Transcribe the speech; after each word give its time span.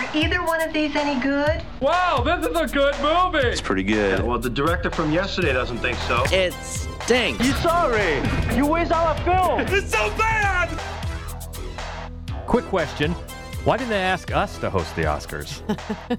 Are 0.00 0.16
either 0.16 0.42
one 0.42 0.62
of 0.62 0.72
these 0.72 0.96
any 0.96 1.20
good? 1.20 1.62
Wow, 1.78 2.22
this 2.24 2.46
is 2.46 2.56
a 2.56 2.66
good 2.74 2.94
movie. 3.02 3.46
It's 3.46 3.60
pretty 3.60 3.82
good. 3.82 4.22
Well, 4.24 4.38
the 4.38 4.48
director 4.48 4.90
from 4.90 5.12
yesterday 5.12 5.52
doesn't 5.52 5.76
think 5.76 5.98
so. 6.08 6.24
It 6.32 6.54
stinks. 6.54 7.44
You 7.44 7.52
sorry? 7.56 8.22
You 8.56 8.66
waste 8.66 8.92
all 8.92 9.08
our 9.08 9.18
film. 9.24 9.60
It's 9.76 9.90
so 9.92 10.08
bad. 10.16 10.70
Quick 12.46 12.64
question. 12.66 13.12
Why 13.64 13.76
didn't 13.76 13.90
they 13.90 14.00
ask 14.00 14.34
us 14.34 14.56
to 14.60 14.70
host 14.70 14.96
the 14.96 15.02
Oscars? 15.02 15.60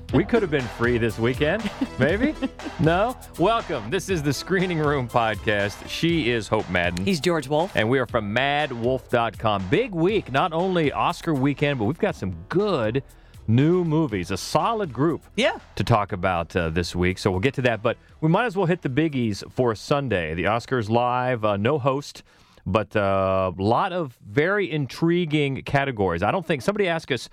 we 0.13 0.25
could 0.25 0.43
have 0.43 0.51
been 0.51 0.61
free 0.61 0.99
this 0.99 1.17
weekend, 1.17 1.67
maybe? 1.97 2.35
No? 2.79 3.17
Welcome. 3.39 3.89
This 3.89 4.09
is 4.09 4.21
the 4.21 4.33
Screening 4.33 4.77
Room 4.77 5.07
Podcast. 5.07 5.87
She 5.87 6.29
is 6.29 6.47
Hope 6.47 6.69
Madden. 6.69 7.03
He's 7.03 7.19
George 7.19 7.47
Wolf. 7.47 7.71
and 7.75 7.89
we 7.89 7.97
are 7.97 8.05
from 8.05 8.31
maddwolf.com. 8.35 9.67
Big 9.69 9.95
week, 9.95 10.31
not 10.31 10.53
only 10.53 10.91
Oscar 10.91 11.33
weekend, 11.33 11.79
but 11.79 11.85
we've 11.85 11.97
got 11.97 12.13
some 12.15 12.35
good 12.47 13.01
new 13.47 13.83
movies, 13.83 14.31
a 14.31 14.37
solid 14.37 14.93
group 14.93 15.21
Yeah. 15.35 15.59
to 15.75 15.83
talk 15.83 16.11
about 16.11 16.55
uh, 16.55 16.69
this 16.69 16.95
week. 16.95 17.17
So 17.17 17.31
we'll 17.31 17.39
get 17.39 17.53
to 17.55 17.61
that, 17.63 17.81
but 17.81 17.97
we 18.21 18.29
might 18.29 18.45
as 18.45 18.55
well 18.55 18.65
hit 18.65 18.81
the 18.81 18.89
biggies 18.89 19.43
for 19.51 19.75
Sunday. 19.75 20.33
The 20.33 20.43
Oscars 20.43 20.89
live, 20.89 21.43
uh, 21.43 21.57
no 21.57 21.79
host, 21.79 22.23
but 22.65 22.95
a 22.95 23.01
uh, 23.01 23.51
lot 23.57 23.93
of 23.93 24.17
very 24.25 24.71
intriguing 24.71 25.63
categories. 25.63 26.23
I 26.23 26.31
don't 26.31 26.45
think 26.45 26.61
somebody 26.61 26.87
asked 26.87 27.11
us. 27.11 27.29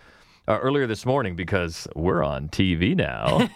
Uh, 0.47 0.59
earlier 0.62 0.86
this 0.86 1.05
morning, 1.05 1.36
because 1.36 1.86
we're 1.95 2.25
on 2.25 2.48
TV 2.48 2.97
now. 2.97 3.50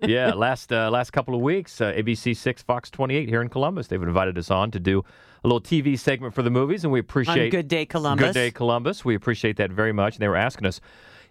yeah, 0.06 0.32
last 0.32 0.72
uh, 0.72 0.88
last 0.92 1.10
couple 1.10 1.34
of 1.34 1.40
weeks, 1.40 1.80
uh, 1.80 1.92
ABC 1.92 2.36
Six, 2.36 2.62
Fox 2.62 2.88
28 2.88 3.28
here 3.28 3.42
in 3.42 3.48
Columbus, 3.48 3.88
they've 3.88 4.00
invited 4.00 4.38
us 4.38 4.48
on 4.48 4.70
to 4.70 4.78
do 4.78 5.02
a 5.42 5.48
little 5.48 5.60
TV 5.60 5.98
segment 5.98 6.34
for 6.34 6.42
the 6.42 6.50
movies, 6.50 6.84
and 6.84 6.92
we 6.92 7.00
appreciate 7.00 7.50
Good 7.50 7.66
Day 7.66 7.84
Columbus. 7.84 8.26
Good 8.26 8.34
Day 8.34 8.50
Columbus. 8.52 9.04
We 9.04 9.14
appreciate 9.14 9.56
that 9.56 9.70
very 9.72 9.92
much. 9.92 10.14
And 10.14 10.22
they 10.22 10.28
were 10.28 10.36
asking 10.36 10.66
us 10.66 10.80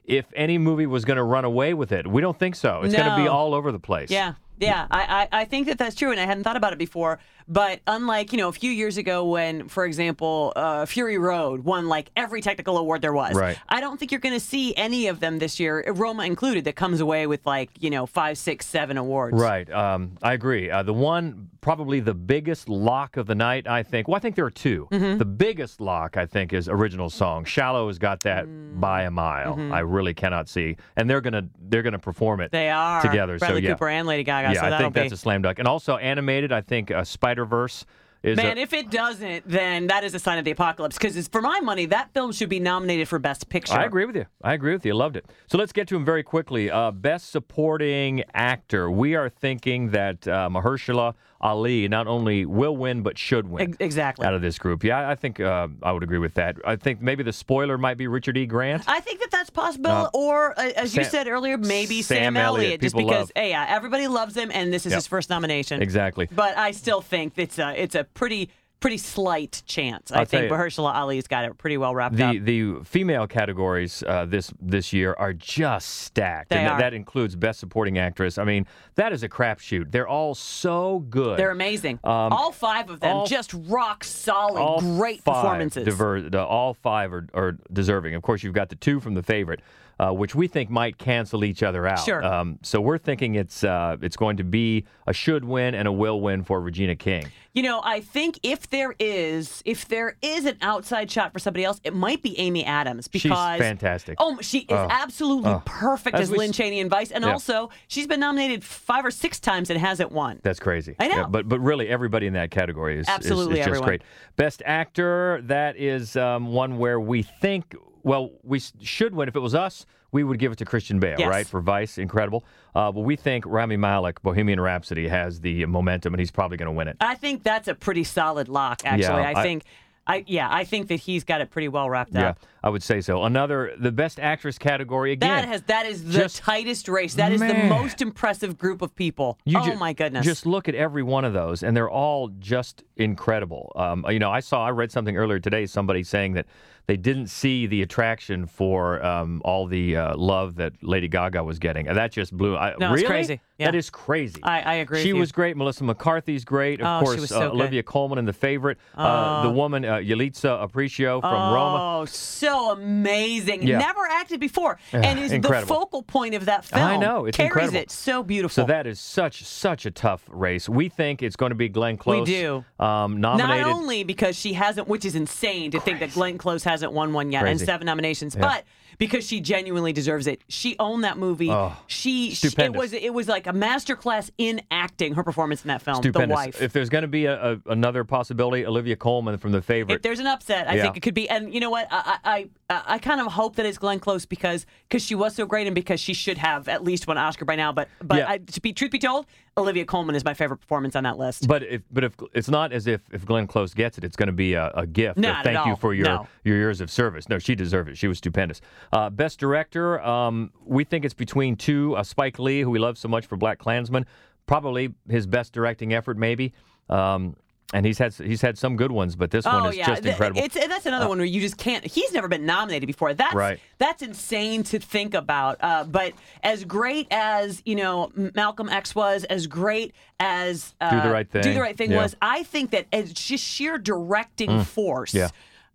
if 0.07 0.25
any 0.35 0.57
movie 0.57 0.88
was 0.88 1.05
going 1.05 1.17
to 1.17 1.23
run 1.23 1.45
away 1.45 1.73
with 1.73 1.91
it. 1.91 2.07
We 2.07 2.21
don't 2.21 2.39
think 2.39 2.55
so. 2.55 2.81
It's 2.81 2.95
going 2.95 3.09
to 3.09 3.16
be 3.17 3.27
all 3.27 3.53
over 3.53 3.71
the 3.71 3.79
place. 3.79 4.09
Yeah. 4.09 4.33
Yeah, 4.59 4.88
I, 4.89 5.27
I, 5.31 5.41
I 5.41 5.45
think 5.45 5.67
that 5.67 5.77
that's 5.77 5.95
true, 5.95 6.09
and 6.09 6.19
I 6.19 6.25
hadn't 6.25 6.44
thought 6.44 6.58
about 6.58 6.73
it 6.73 6.80
before. 6.80 7.19
But 7.48 7.80
unlike, 7.88 8.31
you 8.34 8.38
know, 8.38 8.50
a 8.50 8.53
few 8.53 8.72
years 8.72 8.98
ago 8.98 9.26
when, 9.26 9.67
for 9.70 9.86
example, 9.86 10.52
uh, 10.56 10.86
Fury 10.86 11.17
Road 11.17 11.64
won 11.64 11.88
like 11.88 12.12
every 12.16 12.42
technical 12.42 12.78
award 12.78 13.02
there 13.02 13.14
was, 13.14 13.36
Right. 13.36 13.58
I 13.70 13.80
don't 13.81 13.98
think 13.98 14.12
you're 14.12 14.20
going 14.22 14.34
to 14.36 14.40
see 14.40 14.76
any 14.76 15.08
of 15.08 15.20
them 15.20 15.40
this 15.40 15.59
year, 15.59 15.84
Roma 15.88 16.25
included, 16.25 16.66
that 16.66 16.75
comes 16.75 17.00
away 17.00 17.25
with 17.28 17.45
like, 17.45 17.70
you 17.80 17.90
know, 17.90 18.06
five, 18.06 18.38
six, 18.38 18.66
seven 18.66 18.98
awards. 18.98 19.40
Right. 19.42 19.70
Um, 19.72 20.18
I 20.22 20.34
agree. 20.34 20.70
Uh, 20.70 20.84
the 20.84 20.94
one, 20.94 21.50
probably 21.62 22.00
the 22.00 22.14
biggest 22.14 22.68
lock 22.70 23.18
of 23.18 23.28
the 23.28 23.36
night, 23.36 23.68
I 23.68 23.84
think. 23.84 24.08
Well, 24.08 24.16
I 24.16 24.20
think 24.20 24.36
there 24.36 24.45
are 24.45 24.50
2 24.52 24.88
Mm-hmm. 24.92 25.18
The 25.18 25.25
biggest 25.25 25.80
lock, 25.81 26.18
I 26.18 26.25
think, 26.25 26.53
is 26.53 26.68
original 26.70 27.09
song. 27.09 27.45
Shallow 27.45 27.88
has 27.88 27.98
got 28.00 28.22
that 28.23 28.45
Mm. 28.45 28.80
by 28.80 29.03
a 29.03 29.12
mile. 29.12 29.58
I 29.73 29.80
really 29.80 30.14
cannot 30.14 30.48
see, 30.50 30.78
and 30.95 31.09
they're 31.09 31.22
gonna 31.22 31.44
they're 31.70 31.81
gonna 31.81 32.00
perform 32.00 32.40
it. 32.42 32.45
Mm-hmm. 32.45 32.52
They 32.58 32.70
are 32.70 33.02
together. 33.02 33.38
Bradley 33.38 33.62
so 33.62 33.68
yeah, 33.68 33.73
Cooper 33.73 33.90
and 33.90 34.08
Lady 34.08 34.23
Gaga. 34.23 34.53
yeah, 34.53 34.62
so 34.62 34.68
I 34.68 34.78
think 34.78 34.94
that's 34.94 35.09
be. 35.09 35.14
a 35.16 35.18
slam 35.18 35.42
dunk. 35.42 35.59
And 35.59 35.68
also 35.68 35.98
animated, 35.98 36.52
I 36.52 36.62
think 36.62 36.92
uh, 36.92 37.03
Spider 37.03 37.36
Verse 37.45 37.81
is. 37.81 37.85
Man, 38.23 38.57
a, 38.57 38.61
if 38.61 38.73
it 38.73 38.89
doesn't, 38.89 39.47
then 39.47 39.87
that 39.87 40.03
is 40.03 40.13
a 40.13 40.19
sign 40.19 40.37
of 40.37 40.45
the 40.45 40.51
apocalypse. 40.51 40.97
Because 40.97 41.27
for 41.27 41.41
my 41.41 41.59
money, 41.59 41.85
that 41.87 42.13
film 42.13 42.31
should 42.31 42.49
be 42.49 42.59
nominated 42.59 43.07
for 43.07 43.19
Best 43.19 43.49
Picture. 43.49 43.73
I 43.73 43.85
agree 43.85 44.05
with 44.05 44.15
you. 44.15 44.25
I 44.43 44.53
agree 44.53 44.73
with 44.73 44.85
you. 44.85 44.93
Loved 44.93 45.15
it. 45.15 45.25
So 45.47 45.57
let's 45.57 45.71
get 45.71 45.87
to 45.89 45.95
him 45.95 46.03
very 46.05 46.23
quickly. 46.23 46.69
Uh, 46.71 46.91
best 46.91 47.31
supporting 47.31 48.23
actor. 48.33 48.89
We 48.91 49.15
are 49.15 49.29
thinking 49.29 49.91
that 49.91 50.27
uh, 50.27 50.49
Mahershala 50.49 51.13
Ali 51.39 51.88
not 51.88 52.07
only 52.07 52.45
will 52.47 52.75
win 52.75 53.03
but 53.03 53.17
should 53.17 53.47
win. 53.47 53.75
Exactly. 53.79 54.25
Out 54.25 54.33
of 54.33 54.41
this 54.41 54.57
group, 54.57 54.83
yeah, 54.83 55.07
I 55.07 55.13
think 55.13 55.39
uh, 55.39 55.67
I 55.83 55.91
would 55.91 56.01
agree 56.01 56.17
with 56.17 56.33
that. 56.33 56.55
I 56.65 56.75
think 56.75 56.99
maybe 57.01 57.21
the 57.23 57.31
spoiler 57.33 57.77
might 57.77 57.97
be 57.97 58.07
Richard 58.07 58.38
E. 58.38 58.45
Grant. 58.47 58.83
I 58.88 58.99
think 59.01 59.19
that 59.19 59.29
that's 59.31 59.51
possible, 59.51 59.91
Uh, 59.91 60.09
or 60.15 60.59
uh, 60.59 60.71
as 60.75 60.95
you 60.95 61.03
said 61.03 61.27
earlier, 61.27 61.57
maybe 61.57 62.01
Sam 62.01 62.17
Sam, 62.17 62.38
Elliott, 62.38 62.65
Elliott, 62.65 62.81
just 62.81 62.95
because, 62.95 63.11
love. 63.11 63.31
hey, 63.35 63.49
yeah, 63.51 63.65
everybody 63.69 64.07
loves 64.07 64.35
him, 64.35 64.49
and 64.51 64.73
this 64.73 64.85
is 64.88 64.91
Yep. 64.93 64.97
his 64.97 65.07
first 65.07 65.29
nomination. 65.29 65.81
Exactly. 65.81 66.27
But 66.33 66.57
I 66.57 66.71
still 66.71 67.01
think 67.01 67.33
it's 67.38 67.59
a 67.59 67.79
it's 67.79 67.93
a 67.93 68.03
pretty 68.13 68.50
pretty 68.79 68.97
slight 68.97 69.63
chance. 69.66 70.12
I 70.12 70.18
tell 70.18 70.25
think 70.25 70.51
Mahershala 70.51 70.94
Ali's 70.94 71.28
got 71.28 71.45
it 71.45 71.57
pretty 71.57 71.78
well 71.78 71.95
wrapped 71.95 72.19
up. 72.19 72.34
The 72.34 72.38
the 72.75 72.84
female 72.85 73.25
categories 73.25 74.03
uh, 74.03 74.25
this 74.28 74.53
this 74.62 74.94
year 74.94 75.16
are 75.18 75.34
just 75.34 75.90
stacked, 75.90 76.50
They 76.50 76.57
and 76.57 76.68
are. 76.73 76.79
that 76.79 76.94
includes 76.94 77.35
best 77.35 77.59
supporting 77.59 77.97
actress. 77.97 78.38
I 78.38 78.44
mean, 78.44 78.68
that 78.95 79.13
is 79.13 79.23
a 79.23 79.29
crapshoot. 79.29 79.91
They're 79.91 80.07
all 80.07 80.35
so 80.35 81.00
good. 81.09 81.40
They're 81.40 81.50
amazing. 81.50 82.00
Um, 82.03 82.31
all 82.31 82.51
five 82.51 82.90
of 82.91 83.00
them, 83.00 83.18
all- 83.18 83.25
just 83.25 83.51
rock 83.68 84.03
solid, 84.03 84.79
great 84.97 85.25
performances. 85.25 85.88
all 86.35 86.74
five 86.75 87.12
are, 87.13 87.28
are 87.34 87.57
deserving. 87.74 88.13
Of 88.13 88.22
course, 88.22 88.44
you've 88.44 88.53
got 88.53 88.69
the 88.69 88.75
two 88.75 89.00
from 89.00 89.16
the 89.16 89.24
favorite, 89.24 89.62
uh, 90.00 90.12
which 90.12 90.35
we 90.35 90.47
think 90.47 90.69
might 90.69 90.97
cancel 90.97 91.44
each 91.44 91.63
other 91.63 91.88
out. 91.88 92.00
Sure. 92.00 92.24
Um, 92.24 92.59
so 92.62 92.80
we're 92.80 92.97
thinking 92.97 93.35
it's 93.35 93.63
uh, 93.63 93.97
it's 94.02 94.16
going 94.18 94.38
to 94.38 94.44
be 94.44 94.85
a 95.08 95.13
should 95.13 95.44
win 95.44 95.74
and 95.75 95.88
a 95.88 95.91
will 95.91 96.22
win 96.22 96.44
for 96.44 96.62
Regina 96.62 96.96
King. 96.96 97.28
You 97.53 97.63
know, 97.63 97.81
I 97.84 98.02
think 98.02 98.40
if 98.44 98.69
there 98.69 98.94
is 99.00 99.63
if 99.66 99.88
there 99.88 100.16
is 100.22 100.46
an 100.46 100.57
outside 100.62 101.09
shot 101.09 101.34
for 101.34 101.40
somebody 101.40 101.63
else, 101.66 101.81
it 101.84 101.96
might 101.96 102.22
be 102.22 102.38
Amy 102.38 102.63
Adams 102.63 103.07
because 103.07 103.31
She's 103.31 103.59
fantastic. 103.66 104.16
Oh, 104.19 104.38
she 104.41 104.59
is 104.59 104.68
absolutely 104.69 105.56
perfect 105.66 106.16
As 106.16 106.24
as, 106.24 106.31
we 106.31 106.38
Lynne 106.38 106.52
Cheney 106.52 106.80
in 106.80 106.90
Vice, 106.90 107.09
and 107.09 107.24
Yeah. 107.24 107.31
also 107.31 107.72
she's 107.88 108.06
been 108.06 108.19
nominated 108.19 108.63
five 108.63 109.03
or 109.03 109.09
six 109.12 109.40
times 109.40 109.72
and 109.72 109.80
hasn't 109.80 110.12
won. 110.12 110.40
That's 110.44 110.59
crazy. 110.59 110.96
I 111.00 111.07
know. 111.07 111.16
Yeah, 111.16 111.28
but 111.28 111.50
but 111.50 111.59
really, 111.59 111.88
everybody 111.88 112.28
in 112.28 112.34
that 112.34 112.52
category 112.52 113.00
is 113.00 113.07
is- 113.07 113.09
Absolutely 113.09 113.53
is, 113.53 113.66
just 113.66 113.68
everyone. 113.69 113.88
great. 113.88 114.02
Best 114.36 114.62
actor. 114.66 115.41
That 115.44 115.78
is 115.78 116.16
um, 116.16 116.47
one 116.53 116.78
where 116.78 117.00
we 117.00 117.24
think. 117.24 117.74
Well, 118.07 118.31
we 118.44 118.59
should 118.81 119.13
win. 119.13 119.28
If 119.28 119.35
it 119.35 119.40
was 119.41 119.53
us, 119.53 119.85
we 120.13 120.23
would 120.23 120.40
give 120.40 120.53
it 120.53 120.57
to 120.59 120.66
Christian 120.66 120.97
Bale, 121.00 121.18
Yes. 121.19 121.29
right? 121.29 121.45
For 121.45 121.59
Vice, 121.59 121.97
incredible. 121.97 122.45
Uh, 122.73 122.90
but 122.91 123.01
we 123.01 123.18
think 123.18 123.44
Rami 123.45 123.75
Malek, 123.75 124.22
Bohemian 124.22 124.62
Rhapsody, 124.62 125.09
has 125.09 125.41
the 125.41 125.66
momentum, 125.66 126.13
and 126.13 126.19
he's 126.19 126.31
probably 126.31 126.56
going 126.56 126.68
to 126.68 126.72
win 126.72 126.88
it. 126.88 126.95
I 127.01 127.16
think 127.16 127.44
that's 127.44 127.68
a 127.68 127.75
pretty 127.75 128.06
solid 128.06 128.47
lock. 128.47 128.81
Actually, 128.85 129.22
Yeah, 129.22 129.29
I 129.35 129.40
I- 129.41 129.44
think, 129.44 129.63
I 130.07 130.23
yeah, 130.25 130.47
I 130.50 130.63
think 130.63 130.88
that 130.88 131.01
he's 131.01 131.25
got 131.25 131.41
it 131.41 131.50
pretty 131.51 131.68
well 131.68 131.90
wrapped 131.90 132.13
Yeah, 132.13 132.29
up. 132.29 132.40
I 132.63 132.69
would 132.69 132.81
say 132.84 133.01
so. 133.01 133.23
Another, 133.23 133.73
the 133.78 133.91
best 133.91 134.19
actress 134.19 134.57
category 134.57 135.12
again. 135.13 135.29
That 135.29 135.47
has 135.47 135.62
that 135.63 135.85
is 135.85 136.03
the 136.06 136.12
Just- 136.13 136.38
tightest 136.38 136.88
race. 136.90 137.13
That 137.16 137.31
is 137.31 137.40
the 137.40 137.53
most 137.69 138.01
impressive 138.01 138.57
group 138.57 138.81
of 138.81 138.95
people. 138.95 139.38
You 139.45 139.59
oh 139.59 139.66
ju- 139.66 139.75
my 139.75 139.94
goodness! 139.94 140.25
Just 140.25 140.45
look 140.45 140.68
at 140.68 140.75
every 140.75 141.03
one 141.03 141.23
of 141.25 141.34
those, 141.34 141.63
and 141.63 141.75
they're 141.78 141.90
all 141.90 142.29
just 142.40 142.84
incredible. 142.97 143.72
Um, 143.75 144.06
you 144.09 144.19
know, 144.19 144.31
I 144.31 144.40
saw, 144.41 144.66
I 144.66 144.72
read 144.72 144.91
something 144.91 145.16
earlier 145.18 145.40
today, 145.40 145.66
somebody 145.66 146.03
saying 146.03 146.34
that 146.34 146.45
they 146.88 146.95
didn't 146.97 147.28
see 147.28 147.68
the 147.68 147.81
attraction 147.81 148.45
for 148.47 149.03
um, 149.06 149.41
all 149.44 149.68
the 149.68 149.97
uh, 149.97 150.16
love 150.16 150.56
that 150.56 150.72
Lady 150.81 151.07
Gaga 151.09 151.44
was 151.44 151.59
getting, 151.59 151.88
and 151.88 151.97
that 151.97 152.12
just 152.13 152.35
blew. 152.35 152.56
I, 152.56 152.74
No, 152.79 152.94
it's 152.94 153.01
really? 153.03 153.06
crazy. 153.06 153.41
Yeah. 153.59 153.68
That 153.72 153.75
is 153.75 153.89
crazy. 153.89 154.39
I- 154.44 154.62
I 154.62 154.74
agree 154.75 155.01
She 155.01 155.12
with 155.12 155.16
you. 155.18 155.19
was 155.22 155.31
great. 155.34 155.57
Melissa 155.57 155.84
McCarthy's 155.84 156.45
great. 156.45 156.79
Of 156.79 156.85
Oh, 157.03 157.12
she 157.12 157.18
course, 157.18 157.31
uh, 157.31 157.39
good. 157.39 157.51
Olivia 157.51 157.84
Colman 157.84 158.19
in 158.19 158.25
The 158.25 158.31
Favorite. 158.34 158.78
uh, 158.95 159.44
the 159.44 159.50
woman 159.50 159.84
uh, 159.84 159.95
Yalitza 159.95 160.66
Aparicio 160.66 161.19
from 161.19 161.53
Roma. 161.53 162.00
Oh, 162.01 162.06
so 162.06 162.47
amazing! 162.47 163.63
Yeah. 163.63 163.80
Never 163.80 164.06
acted 164.17 164.39
before, 164.39 164.79
and 164.91 165.19
is 165.19 165.31
incredible. 165.31 165.61
the 165.61 165.79
focal 165.79 166.03
point 166.03 166.35
of 166.35 166.45
that 166.45 166.66
film. 166.66 166.83
I 166.83 166.97
know, 166.97 167.25
it's 167.25 167.38
carries 167.38 167.51
incredible. 167.51 167.78
it 167.79 167.91
so 167.91 168.23
beautiful. 168.23 168.63
So 168.63 168.67
that 168.67 168.88
is 168.88 169.00
such 169.00 169.44
such 169.44 169.85
a 169.85 169.91
tough 169.91 170.23
race. 170.28 170.67
We 170.67 170.89
think 170.89 171.22
it's 171.23 171.35
going 171.35 171.51
to 171.51 171.55
be 171.55 171.69
Glenn 171.69 171.97
Close. 171.97 172.27
We 172.27 172.33
do. 172.33 172.66
Um, 172.79 173.22
not 173.22 173.39
only 173.41 174.03
because 174.03 174.38
she 174.38 174.53
hasn't, 174.53 174.88
which 174.88 175.06
is 175.06 175.16
insane 175.16 175.72
to 175.72 175.79
think 175.79 176.00
that 176.00 176.13
Glenn 176.13 176.38
Close 176.38 176.63
hasn't 176.63 176.91
won 176.91 177.13
one 177.13 177.31
yet 177.31 177.41
Crazy. 177.41 177.51
and 177.51 177.61
seven 177.61 177.85
nominations, 177.85 178.35
but 178.35 178.63
because 178.97 179.27
she 179.27 179.39
genuinely 179.39 179.94
deserves 179.94 180.27
it. 180.27 180.41
She 180.47 180.75
owned 180.79 181.03
that 181.03 181.17
movie. 181.17 181.50
Oh, 181.51 181.75
she, 181.88 182.31
she 182.31 182.47
it 182.57 182.73
was 182.73 182.94
it 182.94 183.13
was 183.13 183.27
like 183.27 183.47
a 183.47 183.53
masterclass 183.53 184.31
in 184.38 184.61
acting. 184.72 185.13
Her 185.13 185.23
performance 185.23 185.63
in 185.63 185.67
that 185.69 185.81
film, 185.81 185.97
Stupendous. 185.97 186.27
The 186.29 186.33
Wife. 186.33 186.61
If 186.61 186.73
there's 186.73 186.89
going 186.89 187.03
to 187.03 187.07
be 187.07 187.25
a, 187.25 187.53
a, 187.53 187.59
another 187.67 188.03
possibility, 188.03 188.66
Olivia 188.66 188.95
Colman 188.95 189.38
from 189.38 189.51
The 189.51 189.61
Favorite. 189.61 189.95
If 189.95 190.01
there's 190.01 190.19
an 190.19 190.27
upset, 190.27 190.67
I 190.67 190.75
Yeah. 190.75 190.83
think 190.83 190.97
it 190.97 191.01
could 191.01 191.13
be. 191.13 191.29
And 191.29 191.53
you 191.53 191.59
know 191.59 191.69
what? 191.69 191.88
I 191.91 192.17
I, 192.23 192.50
I, 192.69 192.83
I 192.88 192.97
kind 192.97 193.22
of 193.22 193.27
hope 193.27 193.56
that 193.57 193.66
it's 193.66 193.77
Glenn 193.77 194.00
Close 194.00 194.06
because 194.16 194.66
because 194.90 195.03
she 195.03 195.16
was 195.16 195.35
so 195.35 195.45
great 195.45 195.68
and 195.68 195.75
because 195.75 196.00
she 196.00 196.13
should 196.13 196.38
have 196.38 196.68
at 196.68 196.83
least 196.83 197.07
one 197.07 197.18
Oscar 197.18 197.45
by 197.45 197.56
now. 197.56 197.71
But 197.71 197.89
but 198.01 198.18
Yeah. 198.19 198.30
I, 198.30 198.38
to 198.39 198.62
be 198.62 198.74
truth 198.74 198.92
be 198.92 199.00
told, 199.00 199.25
Olivia 199.57 199.86
Colman 199.86 200.15
is 200.15 200.24
my 200.24 200.33
favorite 200.33 200.57
performance 200.57 200.95
on 200.95 201.04
that 201.04 201.18
list. 201.18 201.48
but 201.48 201.63
if 201.63 201.81
but 201.92 202.04
if 202.04 202.13
it's 202.33 202.50
not 202.50 202.71
as 202.71 202.88
if 202.88 203.01
if 203.12 203.25
Glenn 203.25 203.48
Close 203.48 203.74
gets 203.74 203.98
it, 203.98 204.04
it's 204.04 204.15
going 204.15 204.27
to 204.27 204.33
be 204.33 204.54
a, 204.54 204.69
a 204.74 204.88
gift. 204.88 205.18
Not 205.18 205.44
thank 205.44 205.65
you 205.65 205.75
for 205.75 205.94
your 205.94 206.06
No. 206.06 206.27
your 206.44 206.56
years 206.57 206.81
of 206.81 206.89
service. 206.89 207.27
No, 207.30 207.38
she 207.39 207.54
deserved 207.56 207.89
it. 207.89 207.98
She 207.98 208.07
was 208.07 208.18
stupendous. 208.19 208.62
Uh, 208.94 209.09
best 209.09 209.39
director. 209.39 210.01
Um, 210.01 210.51
we 210.65 210.83
think 210.83 211.04
it's 211.06 211.13
between 211.13 211.56
two. 211.56 211.95
Uh, 211.95 212.04
Spike 212.04 212.39
Lee, 212.39 212.62
who 212.62 212.69
we 212.69 212.80
love 212.80 212.98
so 212.98 213.07
much 213.07 213.25
for 213.25 213.38
BlacKkKlansman, 213.38 214.06
probably 214.45 214.94
his 215.09 215.27
best 215.27 215.51
directing 215.54 215.94
effort, 215.94 216.18
maybe. 216.18 216.54
Um, 216.89 217.36
and 217.74 217.86
he's 217.86 217.98
had 217.98 218.14
he's 218.14 218.42
had 218.42 218.58
some 218.58 218.75
good 218.78 218.92
ones, 218.92 219.16
but 219.16 219.30
this 219.31 219.44
one 219.46 219.66
Oh 219.66 219.69
is 219.69 219.78
yeah, 219.78 219.88
just 219.88 220.06
incredible. 220.06 220.42
Uh, 220.42 220.46
It's 220.46 220.56
and 220.56 220.72
that's 220.72 220.86
another 220.86 221.08
one 221.10 221.18
where 221.18 221.25
you 221.25 221.42
just 221.42 221.58
can't. 221.58 221.84
He's 221.86 222.14
never 222.14 222.28
been 222.28 222.46
nominated 222.46 222.88
before. 222.88 223.14
That's 223.14 223.36
Right. 223.36 223.60
that's 223.78 224.02
insane 224.02 224.64
to 224.64 224.80
think 224.80 225.14
about. 225.14 225.58
Uh, 225.60 225.84
but 225.84 226.14
as 226.44 226.64
great 226.64 227.08
as 227.12 227.62
you 227.66 227.75
know 227.75 228.12
Malcolm 228.36 228.69
X 228.69 228.96
was, 228.96 229.25
as 229.25 229.48
great 229.48 229.94
as 230.19 230.74
uh, 230.80 230.90
Do 230.92 231.02
the 231.08 231.14
Right 231.14 231.30
Thing. 231.30 231.42
Do 231.44 231.54
the 231.54 231.62
right 231.62 231.75
thing 231.78 231.92
Yeah. 231.92 231.98
Mm. 231.98 232.04
was. 232.04 232.16
I 232.22 232.44
think 232.44 232.72
that 232.72 232.86
as 232.94 233.12
just 233.12 233.44
sheer 233.44 233.78
directing 233.78 234.64
force. 234.64 235.14
Yeah. 235.14 235.30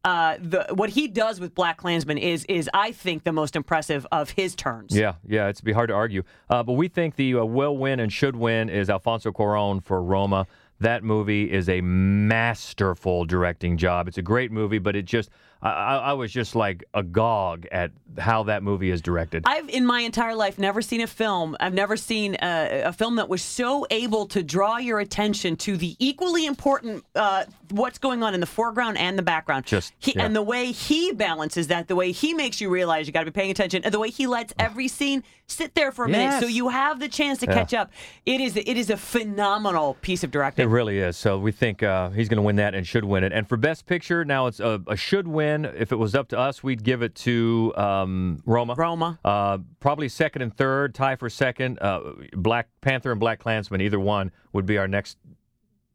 uh, 0.05 0.37
the 0.41 0.67
what 0.75 0.91
he 0.91 1.07
does 1.07 1.39
with 1.41 1.55
BlacKkKlansman 1.55 2.19
is 2.19 2.45
is 2.47 2.69
I 2.75 2.91
think 2.93 3.23
the 3.25 3.33
most 3.33 3.55
impressive 3.55 4.05
of 4.11 4.31
his 4.31 4.55
turns. 4.57 4.97
Yeah, 4.97 5.15
yeah, 5.29 5.49
it's 5.49 5.61
be 5.61 5.73
hard 5.73 5.89
to 5.91 5.95
argue. 5.95 6.23
Uh, 6.51 6.63
but 6.63 6.73
we 6.73 6.89
think 6.89 7.17
the 7.17 7.35
uh, 7.37 7.45
will 7.45 7.77
win 7.77 8.01
and 8.01 8.13
should 8.13 8.35
win 8.35 8.69
is 8.69 8.89
Alfonso 8.91 9.31
Cuarón 9.31 9.85
for 9.85 10.03
Roma. 10.03 10.47
That 10.83 11.05
movie 11.05 11.49
is 11.49 11.69
a 11.69 11.81
masterful 11.81 13.25
directing 13.25 13.77
job. 13.77 14.09
It's 14.09 14.19
a 14.19 14.23
great 14.23 14.51
movie, 14.51 14.81
but 14.81 14.97
it 14.97 15.05
just 15.05 15.31
I, 15.63 15.97
I 15.97 16.13
was 16.15 16.33
just 16.33 16.57
like 16.57 16.83
agog 16.93 17.67
at 17.71 17.93
how 18.19 18.43
that 18.45 18.63
movie 18.65 18.91
is 18.91 19.01
directed. 19.01 19.45
I've 19.47 19.69
in 19.69 19.87
my 19.87 20.01
entire 20.01 20.35
life 20.35 20.59
never 20.59 20.83
seen 20.83 21.01
a 21.01 21.07
film. 21.07 21.57
I've 21.61 21.73
never 21.73 21.97
seen 21.97 22.37
a, 22.43 22.83
a 22.87 22.93
film 22.93 23.17
that 23.17 23.29
was 23.29 23.43
so 23.43 23.87
able 23.91 24.27
to 24.29 24.43
draw 24.43 24.79
your 24.79 24.99
attention 24.99 25.55
to 25.59 25.77
the 25.77 25.95
equally 26.01 26.47
important 26.47 27.05
uh, 27.15 27.45
what's 27.71 27.99
going 27.99 28.25
on 28.25 28.35
in 28.35 28.41
the 28.41 28.47
foreground 28.47 28.99
and 28.99 29.17
the 29.17 29.23
background. 29.23 29.65
Just- 29.67 29.93
he, 30.01 30.15
yeah. 30.17 30.25
and 30.25 30.35
the 30.35 30.43
way 30.43 30.73
he 30.73 31.13
balances 31.13 31.69
that, 31.69 31.87
the 31.87 31.97
way 31.97 32.11
he 32.11 32.35
makes 32.35 32.61
you 32.61 32.69
realize 32.69 33.07
you 33.07 33.13
got 33.13 33.21
to 33.21 33.31
be 33.31 33.31
paying 33.31 33.51
attention, 33.53 33.85
and 33.85 33.95
the 33.95 34.01
way 34.01 34.11
he 34.11 34.27
lets 34.27 34.53
every 34.59 34.89
scene 34.89 35.23
sit 35.47 35.75
there 35.75 35.93
for 35.93 36.07
a 36.07 36.09
minute 36.09 36.41
so 36.41 36.47
you 36.47 36.71
have 36.71 36.99
the 36.99 37.09
chance 37.09 37.39
to 37.39 37.47
Yeah. 37.47 37.55
catch 37.55 37.75
up. 37.75 37.91
It 38.27 38.41
is 38.41 38.57
it 38.57 38.77
is 38.77 38.91
a 38.91 38.97
phenomenal 38.97 39.95
piece 40.03 40.25
of 40.25 40.31
directing. 40.31 40.65
It 40.65 40.73
really 40.73 40.99
is. 40.99 41.17
So 41.17 41.39
we 41.39 41.53
think 41.53 41.83
uh, 41.83 42.11
he's 42.11 42.29
going 42.29 42.37
to 42.39 42.43
win 42.43 42.57
that 42.57 42.75
and 42.75 42.87
should 42.87 43.05
win 43.05 43.23
it. 43.23 43.33
And 43.33 43.49
for 43.49 43.57
Best 43.57 43.87
Picture, 43.87 44.25
now 44.25 44.47
it's 44.49 44.59
a, 44.61 44.81
a 44.87 44.97
should 44.97 45.29
win. 45.29 45.52
If 45.65 45.93
it 45.93 45.97
was 45.97 46.15
up 46.15 46.29
to 46.29 46.39
us, 46.39 46.63
we'd 46.63 46.83
give 46.83 47.03
it 47.03 47.15
to 47.17 47.73
um, 47.77 48.43
Roma. 48.47 48.75
Roma. 48.77 49.19
Uh, 49.25 49.59
probably 49.81 50.09
second 50.09 50.43
and 50.43 50.57
third, 50.57 50.95
tie 50.95 51.17
for 51.17 51.29
second. 51.31 51.79
Uh, 51.81 52.01
Black 52.35 52.69
Panther 52.81 53.13
and 53.13 53.21
BlacKkKlansman, 53.21 53.81
either 53.83 54.01
one 54.01 54.33
would 54.53 54.67
be 54.67 54.79
our 54.79 54.89
next 54.89 55.19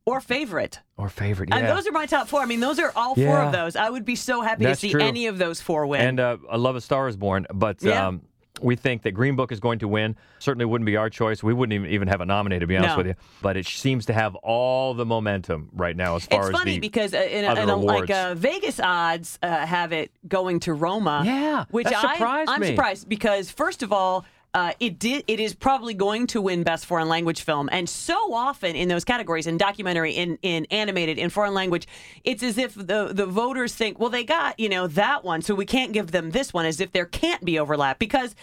or 0.05 0.21
favorite. 0.21 0.79
or 0.95 1.09
favorite. 1.09 1.49
And 1.51 1.65
yeah. 1.65 1.73
those 1.75 1.85
are 1.85 1.91
my 1.91 2.05
top 2.05 2.29
four. 2.29 2.39
I 2.41 2.45
mean, 2.45 2.61
those 2.61 2.79
are 2.79 2.93
all 2.95 3.13
four 3.13 3.23
Yeah. 3.25 3.45
of 3.47 3.51
those. 3.51 3.75
I 3.75 3.89
would 3.89 4.05
be 4.05 4.15
so 4.15 4.41
happy 4.41 4.63
That's 4.63 4.79
to 4.79 4.87
see 4.87 4.93
true. 4.93 5.01
any 5.01 5.27
of 5.27 5.37
those 5.37 5.59
four 5.59 5.85
win. 5.85 5.99
And 6.01 6.19
uh, 6.21 6.37
I 6.49 6.55
love 6.55 6.77
A 6.77 6.81
Star 6.81 7.09
Is 7.09 7.17
Born, 7.17 7.45
but 7.53 7.83
Yeah. 7.83 8.07
um, 8.07 8.21
we 8.61 8.75
think 8.75 9.03
that 9.03 9.11
Green 9.11 9.35
Book 9.35 9.51
is 9.51 9.59
going 9.59 9.79
to 9.79 9.87
win. 9.87 10.15
Certainly 10.39 10.65
wouldn't 10.65 10.85
be 10.85 10.97
our 10.97 11.09
choice. 11.09 11.43
We 11.43 11.53
wouldn't 11.53 11.73
even, 11.73 11.89
even 11.89 12.07
have 12.07 12.21
a 12.21 12.25
nominee, 12.25 12.59
to 12.59 12.67
be 12.67 12.77
honest 12.77 12.93
No. 12.93 12.97
with 12.97 13.07
you. 13.07 13.15
But 13.41 13.57
it 13.57 13.65
seems 13.65 14.05
to 14.07 14.13
have 14.13 14.35
all 14.35 14.93
the 14.93 15.05
momentum 15.05 15.69
right 15.73 15.95
now 15.95 16.15
as 16.15 16.25
far 16.25 16.41
as 16.41 16.49
It's 16.49 16.55
as 16.55 16.59
funny 16.59 16.73
the 16.73 16.79
because 16.79 17.13
uh, 17.13 17.17
in 17.17 17.45
a, 17.45 17.61
in 17.61 17.69
a, 17.69 17.75
like 17.75 18.09
uh, 18.09 18.35
Vegas 18.35 18.79
odds 18.79 19.39
uh, 19.41 19.65
have 19.65 19.93
it 19.93 20.11
going 20.27 20.59
to 20.61 20.73
Roma. 20.73 21.23
Yeah, 21.25 21.65
which 21.71 21.87
I, 21.87 22.13
surprised 22.13 22.49
I'm 22.49 22.63
surprised 22.63 23.09
because 23.09 23.51
first 23.51 23.83
of 23.83 23.91
all. 23.91 24.25
Uh, 24.57 24.73
it 24.79 24.97
did. 24.97 25.23
It 25.27 25.39
is 25.39 25.53
probably 25.53 25.93
going 25.93 26.25
to 26.27 26.41
win 26.41 26.63
Best 26.63 26.87
Foreign 26.87 27.07
Language 27.07 27.41
Film, 27.41 27.69
and 27.71 27.87
so 27.87 28.33
often 28.33 28.75
in 28.75 28.87
those 28.87 29.03
categories, 29.03 29.45
in 29.45 29.55
documentary, 29.55 30.13
in 30.13 30.39
in 30.41 30.65
animated, 30.71 31.19
in 31.19 31.29
foreign 31.29 31.53
language, 31.53 31.87
it's 32.23 32.41
as 32.41 32.57
if 32.57 32.73
the 32.73 33.11
the 33.13 33.27
voters 33.27 33.75
think, 33.75 33.99
well, 33.99 34.09
they 34.09 34.23
got 34.23 34.59
you 34.59 34.67
know 34.67 34.87
that 34.87 35.23
one, 35.23 35.43
so 35.43 35.53
we 35.53 35.67
can't 35.67 35.93
give 35.93 36.09
them 36.09 36.31
this 36.31 36.55
one, 36.55 36.65
as 36.65 36.81
if 36.81 36.91
there 36.91 37.05
can't 37.05 37.45
be 37.45 37.59
overlap 37.59 37.99
because. 37.99 38.33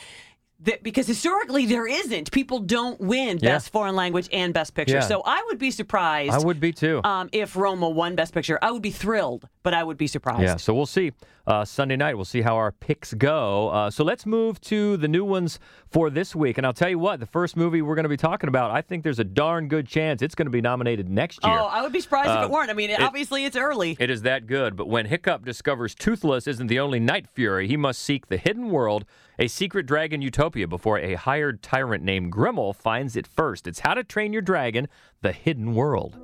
That, 0.64 0.82
because 0.82 1.06
historically 1.06 1.66
there 1.66 1.86
isn't. 1.86 2.30
People 2.30 2.58
don't 2.60 3.00
win 3.00 3.38
Yeah. 3.40 3.50
Best 3.54 3.70
Foreign 3.70 3.94
Language 3.96 4.28
and 4.32 4.52
Best 4.54 4.74
Picture. 4.74 4.94
Yeah. 4.96 5.00
So 5.00 5.22
I 5.24 5.42
would 5.46 5.58
be 5.58 5.70
surprised. 5.70 6.32
I 6.32 6.38
would 6.38 6.58
be 6.60 6.72
too. 6.72 7.00
Um, 7.04 7.28
if 7.32 7.54
Roma 7.56 7.88
won 7.88 8.14
Best 8.16 8.32
Picture, 8.34 8.58
I 8.62 8.70
would 8.70 8.82
be 8.82 8.90
thrilled, 8.90 9.46
but 9.62 9.74
I 9.74 9.84
would 9.84 9.96
be 9.98 10.06
surprised. 10.06 10.42
Yeah, 10.42 10.56
so 10.56 10.74
we'll 10.74 10.86
see. 10.86 11.12
Uh, 11.46 11.62
Sunday 11.62 11.96
night, 11.96 12.14
we'll 12.14 12.24
see 12.24 12.40
how 12.40 12.56
our 12.56 12.72
picks 12.72 13.12
go. 13.12 13.68
Uh, 13.68 13.90
so 13.90 14.02
let's 14.02 14.24
move 14.24 14.58
to 14.62 14.96
the 14.96 15.06
new 15.08 15.26
ones 15.26 15.58
for 15.90 16.08
this 16.08 16.34
week. 16.34 16.56
And 16.56 16.66
I'll 16.66 16.72
tell 16.72 16.88
you 16.88 16.98
what, 16.98 17.20
the 17.20 17.26
first 17.26 17.54
movie 17.54 17.82
we're 17.82 17.94
going 17.96 18.04
to 18.04 18.08
be 18.08 18.16
talking 18.16 18.48
about, 18.48 18.70
I 18.70 18.80
think 18.80 19.04
there's 19.04 19.18
a 19.18 19.24
darn 19.24 19.68
good 19.68 19.86
chance 19.86 20.22
it's 20.22 20.34
going 20.34 20.46
to 20.46 20.50
be 20.50 20.62
nominated 20.62 21.10
next 21.10 21.44
year. 21.44 21.52
Oh, 21.52 21.66
I 21.66 21.82
would 21.82 21.92
be 21.92 22.00
surprised 22.00 22.30
if 22.30 22.38
Uh, 22.38 22.44
it 22.46 22.50
weren't. 22.50 22.70
I 22.70 22.72
mean, 22.72 22.88
it- 22.88 22.98
obviously 23.00 23.44
it's 23.44 23.56
early. 23.58 23.94
It 24.00 24.08
is 24.08 24.22
that 24.22 24.46
good, 24.46 24.74
but 24.74 24.88
when 24.88 25.04
Hiccup 25.04 25.44
discovers 25.44 25.94
Toothless 25.94 26.46
isn't 26.46 26.68
the 26.68 26.80
only 26.80 26.98
Night 26.98 27.26
Fury, 27.28 27.68
he 27.68 27.76
must 27.76 28.00
seek 28.00 28.28
the 28.28 28.38
hidden 28.38 28.70
world, 28.70 29.04
a 29.38 29.46
secret 29.46 29.84
dragon 29.84 30.22
utopia, 30.22 30.53
before 30.62 31.00
a 31.00 31.14
hired 31.14 31.60
tyrant 31.60 32.04
named 32.04 32.30
Grimmel 32.30 32.72
finds 32.72 33.16
it 33.16 33.26
first. 33.26 33.66
It's 33.66 33.80
How 33.80 33.94
to 33.94 34.04
Train 34.04 34.32
Your 34.32 34.42
Dragon, 34.42 34.86
the 35.22 35.32
Hidden 35.32 35.74
World. 35.74 36.16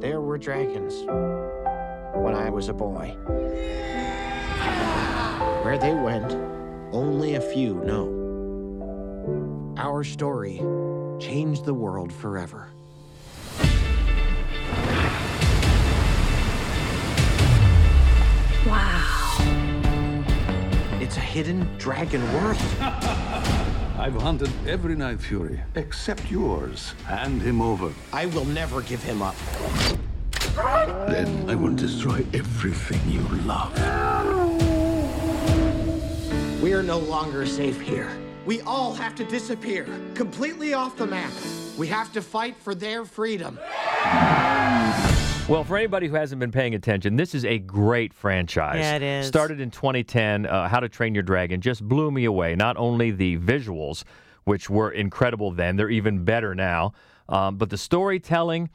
There 0.00 0.22
were 0.22 0.38
dragons 0.38 0.94
when 2.14 2.34
I 2.34 2.48
was 2.48 2.70
a 2.70 2.72
boy. 2.72 3.14
Where 5.62 5.76
they 5.76 5.92
went, 5.92 6.32
only 6.92 7.34
a 7.34 7.40
few 7.40 7.74
know. 7.74 9.74
Our 9.76 10.04
story 10.04 10.62
changed 11.20 11.66
the 11.66 11.74
world 11.74 12.12
forever. 12.12 12.68
Wow. 18.66 19.36
It's 21.00 21.16
a 21.16 21.20
hidden 21.20 21.68
dragon 21.78 22.20
world. 22.32 23.46
I've 23.98 24.20
hunted 24.20 24.50
every 24.68 24.94
Night 24.94 25.20
Fury 25.20 25.58
except 25.74 26.30
yours. 26.30 26.92
Hand 27.06 27.40
him 27.40 27.62
over. 27.62 27.92
I 28.12 28.26
will 28.26 28.44
never 28.44 28.82
give 28.82 29.02
him 29.02 29.22
up. 29.22 29.36
Then 31.08 31.48
I 31.48 31.54
will 31.54 31.74
destroy 31.74 32.24
everything 32.34 33.00
you 33.10 33.22
love. 33.46 33.72
We 36.62 36.74
are 36.74 36.82
no 36.82 36.98
longer 36.98 37.46
safe 37.46 37.80
here. 37.80 38.10
We 38.44 38.60
all 38.62 38.92
have 38.94 39.14
to 39.14 39.24
disappear, 39.24 39.86
completely 40.14 40.74
off 40.74 40.96
the 40.96 41.06
map. 41.06 41.32
We 41.78 41.86
have 41.88 42.12
to 42.12 42.22
fight 42.22 42.56
for 42.58 42.74
their 42.74 43.04
freedom. 43.06 43.58
Well, 45.48 45.62
for 45.62 45.76
anybody 45.76 46.08
who 46.08 46.16
hasn't 46.16 46.40
been 46.40 46.50
paying 46.50 46.74
attention, 46.74 47.14
this 47.14 47.32
is 47.32 47.44
a 47.44 47.60
great 47.60 48.12
franchise. 48.12 48.80
Yeah, 48.80 48.96
it 48.96 49.02
is. 49.02 49.28
Started 49.28 49.60
in 49.60 49.70
2010, 49.70 50.44
uh, 50.44 50.68
How 50.68 50.80
to 50.80 50.88
Train 50.88 51.14
Your 51.14 51.22
Dragon 51.22 51.60
just 51.60 51.86
blew 51.86 52.10
me 52.10 52.24
away. 52.24 52.56
Not 52.56 52.76
only 52.76 53.12
the 53.12 53.38
visuals, 53.38 54.02
which 54.42 54.68
were 54.68 54.90
incredible 54.90 55.52
then, 55.52 55.76
they're 55.76 55.88
even 55.88 56.24
better 56.24 56.52
now, 56.52 56.94
um, 57.28 57.58
but 57.58 57.70
the 57.70 57.78
storytelling, 57.78 58.70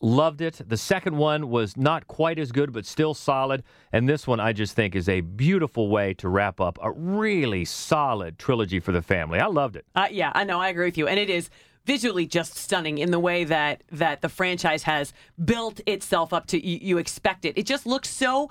loved 0.00 0.40
it. 0.40 0.62
The 0.66 0.78
second 0.78 1.18
one 1.18 1.50
was 1.50 1.76
not 1.76 2.06
quite 2.06 2.38
as 2.38 2.50
good, 2.50 2.72
but 2.72 2.86
still 2.86 3.12
solid. 3.12 3.62
And 3.92 4.08
this 4.08 4.26
one, 4.26 4.40
I 4.40 4.54
just 4.54 4.74
think, 4.74 4.96
is 4.96 5.10
a 5.10 5.20
beautiful 5.20 5.88
way 5.88 6.14
to 6.14 6.30
wrap 6.30 6.62
up 6.62 6.78
a 6.80 6.92
really 6.92 7.66
solid 7.66 8.38
trilogy 8.38 8.80
for 8.80 8.92
the 8.92 9.02
family. 9.02 9.38
I 9.38 9.46
loved 9.48 9.76
it. 9.76 9.84
Uh, 9.94 10.08
yeah, 10.10 10.32
I 10.34 10.44
know. 10.44 10.60
I 10.60 10.70
agree 10.70 10.86
with 10.86 10.96
you, 10.96 11.08
and 11.08 11.18
it 11.20 11.28
is 11.28 11.50
visually 11.86 12.26
just 12.26 12.56
stunning 12.56 12.98
in 12.98 13.12
the 13.12 13.20
way 13.20 13.44
that 13.44 13.82
that 13.92 14.20
the 14.20 14.28
franchise 14.28 14.82
has 14.82 15.12
built 15.42 15.80
itself 15.86 16.32
up 16.32 16.46
to 16.48 16.66
you, 16.66 16.78
you 16.82 16.98
expect 16.98 17.44
it. 17.44 17.56
It 17.56 17.64
just 17.64 17.86
looks 17.86 18.10
so 18.10 18.50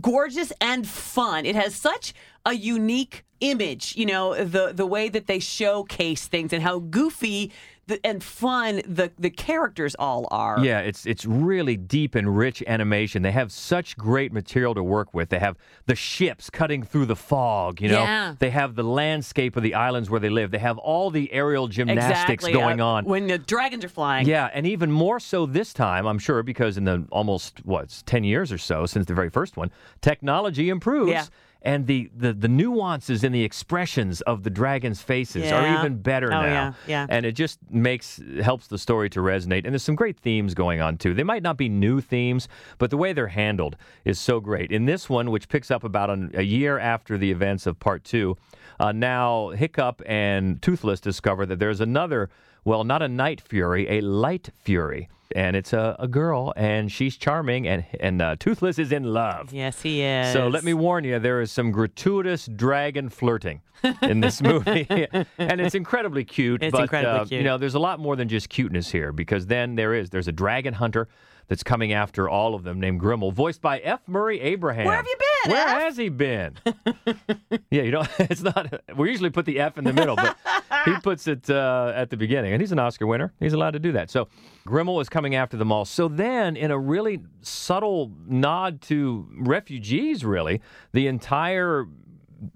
gorgeous 0.00 0.52
and 0.60 0.88
fun. 0.88 1.44
It 1.44 1.56
has 1.56 1.74
such 1.74 2.14
a 2.46 2.54
unique 2.54 3.24
image, 3.40 3.96
you 3.96 4.06
know, 4.06 4.34
the 4.34 4.72
the 4.72 4.86
way 4.86 5.08
that 5.08 5.26
they 5.26 5.40
showcase 5.40 6.26
things 6.28 6.52
and 6.52 6.62
how 6.62 6.78
goofy 6.78 7.52
the, 7.86 8.04
and 8.04 8.22
fun 8.22 8.82
the 8.86 9.12
the 9.18 9.30
characters 9.30 9.94
all 9.98 10.26
are. 10.30 10.58
Yeah, 10.60 10.80
it's 10.80 11.06
it's 11.06 11.24
really 11.24 11.76
deep 11.76 12.14
and 12.14 12.36
rich 12.36 12.62
animation. 12.66 13.22
They 13.22 13.30
have 13.32 13.52
such 13.52 13.96
great 13.96 14.32
material 14.32 14.74
to 14.74 14.82
work 14.82 15.14
with. 15.14 15.28
They 15.28 15.38
have 15.38 15.56
the 15.86 15.94
ships 15.94 16.50
cutting 16.50 16.82
through 16.82 17.06
the 17.06 17.16
fog, 17.16 17.80
you 17.80 17.88
know. 17.88 18.02
Yeah. 18.02 18.34
They 18.38 18.50
have 18.50 18.74
the 18.74 18.82
landscape 18.82 19.56
of 19.56 19.62
the 19.62 19.74
islands 19.74 20.10
where 20.10 20.20
they 20.20 20.30
live. 20.30 20.50
They 20.50 20.58
have 20.58 20.78
all 20.78 21.10
the 21.10 21.32
aerial 21.32 21.68
gymnastics 21.68 22.44
exactly. 22.44 22.52
going 22.52 22.80
uh, 22.80 22.86
on. 22.86 23.04
when 23.04 23.28
the 23.28 23.38
dragons 23.38 23.84
are 23.84 23.88
flying. 23.88 24.26
Yeah, 24.26 24.50
and 24.52 24.66
even 24.66 24.90
more 24.90 25.20
so 25.20 25.46
this 25.46 25.72
time, 25.72 26.06
I'm 26.06 26.18
sure, 26.18 26.42
because 26.42 26.76
in 26.76 26.84
the 26.84 27.06
almost 27.12 27.64
what 27.64 28.02
ten 28.06 28.24
years 28.24 28.50
or 28.50 28.58
so 28.58 28.86
since 28.86 29.06
the 29.06 29.14
very 29.14 29.30
first 29.30 29.56
one, 29.56 29.70
technology 30.00 30.70
improves. 30.70 31.12
Yeah. 31.12 31.26
And 31.66 31.86
the, 31.88 32.08
the, 32.16 32.32
the 32.32 32.46
nuances 32.48 33.24
in 33.24 33.32
the 33.32 33.42
expressions 33.42 34.20
of 34.20 34.44
the 34.44 34.50
dragons' 34.50 35.02
faces 35.02 35.50
are 35.50 35.66
even 35.80 35.98
better 35.98 36.28
Oh, 36.32 36.40
now. 36.40 36.46
yeah, 36.46 36.72
yeah. 36.86 37.06
And 37.10 37.26
it 37.26 37.32
just 37.32 37.58
makes 37.70 38.20
helps 38.40 38.68
the 38.68 38.78
story 38.78 39.10
to 39.10 39.20
resonate. 39.20 39.64
And 39.64 39.72
there's 39.72 39.82
some 39.82 39.96
great 39.96 40.16
themes 40.16 40.54
going 40.54 40.80
on 40.80 40.96
too. 40.96 41.12
They 41.12 41.24
might 41.24 41.42
not 41.42 41.56
be 41.56 41.68
new 41.68 42.00
themes, 42.00 42.46
but 42.78 42.90
the 42.90 42.96
way 42.96 43.12
they're 43.12 43.26
handled 43.26 43.76
is 44.04 44.20
so 44.20 44.38
great. 44.38 44.70
In 44.70 44.84
this 44.86 45.10
one, 45.10 45.32
which 45.32 45.48
picks 45.48 45.72
up 45.72 45.82
about 45.82 46.08
an, 46.08 46.30
a 46.34 46.42
year 46.42 46.78
after 46.78 47.18
the 47.18 47.32
events 47.32 47.66
of 47.66 47.80
part 47.80 48.04
two, 48.04 48.36
uh, 48.78 48.92
now 48.92 49.48
Hiccup 49.48 50.02
and 50.06 50.62
Toothless 50.62 51.00
discover 51.00 51.46
that 51.46 51.58
there's 51.58 51.80
another, 51.80 52.30
well, 52.66 52.84
not 52.84 53.00
a 53.00 53.08
night 53.08 53.40
fury, 53.40 53.88
a 53.88 54.00
light 54.02 54.50
fury. 54.64 55.08
And 55.34 55.56
it's 55.56 55.72
a, 55.72 55.96
a 55.98 56.06
girl, 56.06 56.52
and 56.56 56.90
she's 56.90 57.16
charming, 57.16 57.66
and 57.66 57.84
and 57.98 58.22
uh, 58.22 58.36
Toothless 58.38 58.78
is 58.78 58.92
in 58.92 59.02
love. 59.02 59.52
Yes, 59.52 59.82
he 59.82 60.00
is. 60.02 60.32
So 60.32 60.46
let 60.46 60.62
me 60.62 60.72
warn 60.72 61.02
you, 61.02 61.18
there 61.18 61.40
is 61.40 61.50
some 61.50 61.72
gratuitous 61.72 62.46
dragon 62.46 63.08
flirting 63.08 63.60
in 64.02 64.20
this 64.20 64.40
movie, 64.50 64.86
and 65.38 65.60
it's 65.60 65.74
incredibly 65.74 66.24
cute. 66.24 66.62
It's 66.62 66.70
but 66.70 66.82
incredibly 66.82 67.18
uh, 67.20 67.24
cute. 67.24 67.40
you 67.40 67.44
know, 67.44 67.58
there's 67.58 67.74
a 67.74 67.80
lot 67.80 67.98
more 67.98 68.14
than 68.14 68.28
just 68.28 68.48
cuteness 68.48 68.90
here 68.92 69.12
because 69.12 69.46
then 69.46 69.74
there 69.74 69.94
is 69.94 70.10
there's 70.10 70.28
a 70.28 70.32
dragon 70.32 70.74
hunter 70.74 71.08
that's 71.48 71.62
coming 71.62 71.92
after 71.92 72.28
all 72.28 72.54
of 72.54 72.64
them 72.64 72.80
named 72.80 73.00
Grimmel, 73.00 73.32
voiced 73.32 73.60
by 73.60 73.78
F. 73.78 74.00
Murray 74.06 74.40
Abraham. 74.40 74.86
Where 74.86 74.96
have 74.96 75.06
you 75.06 75.16
been? 75.18 75.52
Where 75.52 75.68
F. 75.68 75.82
has 75.82 75.96
he 75.96 76.08
been? 76.08 76.54
yeah, 77.70 77.82
you 77.82 77.90
don't. 77.90 78.08
It's 78.18 78.42
not. 78.42 78.82
We 78.96 79.10
usually 79.10 79.30
put 79.30 79.46
the 79.46 79.60
F 79.60 79.78
in 79.78 79.84
the 79.84 79.92
middle, 79.92 80.16
but 80.16 80.36
he 80.84 80.92
puts 81.02 81.28
it 81.28 81.48
uh, 81.48 81.92
at 81.94 82.10
the 82.10 82.16
beginning, 82.16 82.52
and 82.52 82.60
he's 82.60 82.72
an 82.72 82.78
Oscar 82.78 83.06
winner. 83.06 83.32
He's 83.38 83.52
allowed 83.52 83.72
to 83.72 83.78
do 83.78 83.92
that. 83.92 84.10
So 84.10 84.28
Grimmel 84.66 85.00
is 85.00 85.08
coming 85.08 85.34
after 85.36 85.56
them 85.56 85.70
all. 85.70 85.84
So 85.84 86.08
then, 86.08 86.56
in 86.56 86.70
a 86.70 86.78
really 86.78 87.20
subtle 87.42 88.12
nod 88.26 88.80
to 88.82 89.28
refugees, 89.38 90.24
really, 90.24 90.60
the 90.92 91.06
entire 91.06 91.86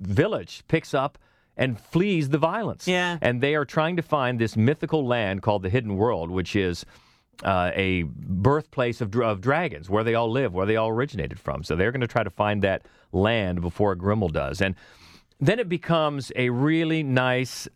village 0.01 0.65
picks 0.69 0.93
up 0.93 1.19
and 1.57 1.79
flees 1.79 2.31
the 2.31 2.39
violence. 2.39 2.89
Yeah. 2.89 3.19
And 3.21 3.41
they 3.41 3.55
are 3.55 3.65
trying 3.65 3.97
to 3.97 4.03
find 4.03 4.39
this 4.41 4.57
mythical 4.57 5.07
land 5.07 5.43
called 5.43 5.63
the 5.63 5.71
Hidden 5.71 5.97
World, 5.97 6.31
which 6.31 6.57
is 6.57 6.85
uh, 7.43 7.71
a 7.75 8.03
birthplace 8.03 9.01
of, 9.01 9.15
of 9.17 9.41
dragons, 9.41 9.89
where 9.89 10.05
they 10.05 10.15
all 10.15 10.31
live, 10.31 10.53
where 10.53 10.67
they 10.67 10.77
all 10.77 10.89
originated 10.89 11.39
from. 11.39 11.65
So 11.65 11.77
they're 11.77 11.93
going 11.93 12.01
to 12.01 12.07
try 12.07 12.23
to 12.23 12.31
find 12.31 12.63
that 12.63 12.87
land 13.13 13.61
before 13.61 13.95
Grimmel 13.97 14.33
does. 14.33 14.61
And 14.61 14.75
then 15.41 15.59
it 15.59 15.69
becomes 15.69 16.31
a 16.37 16.51
really 16.51 17.03
nice 17.03 17.67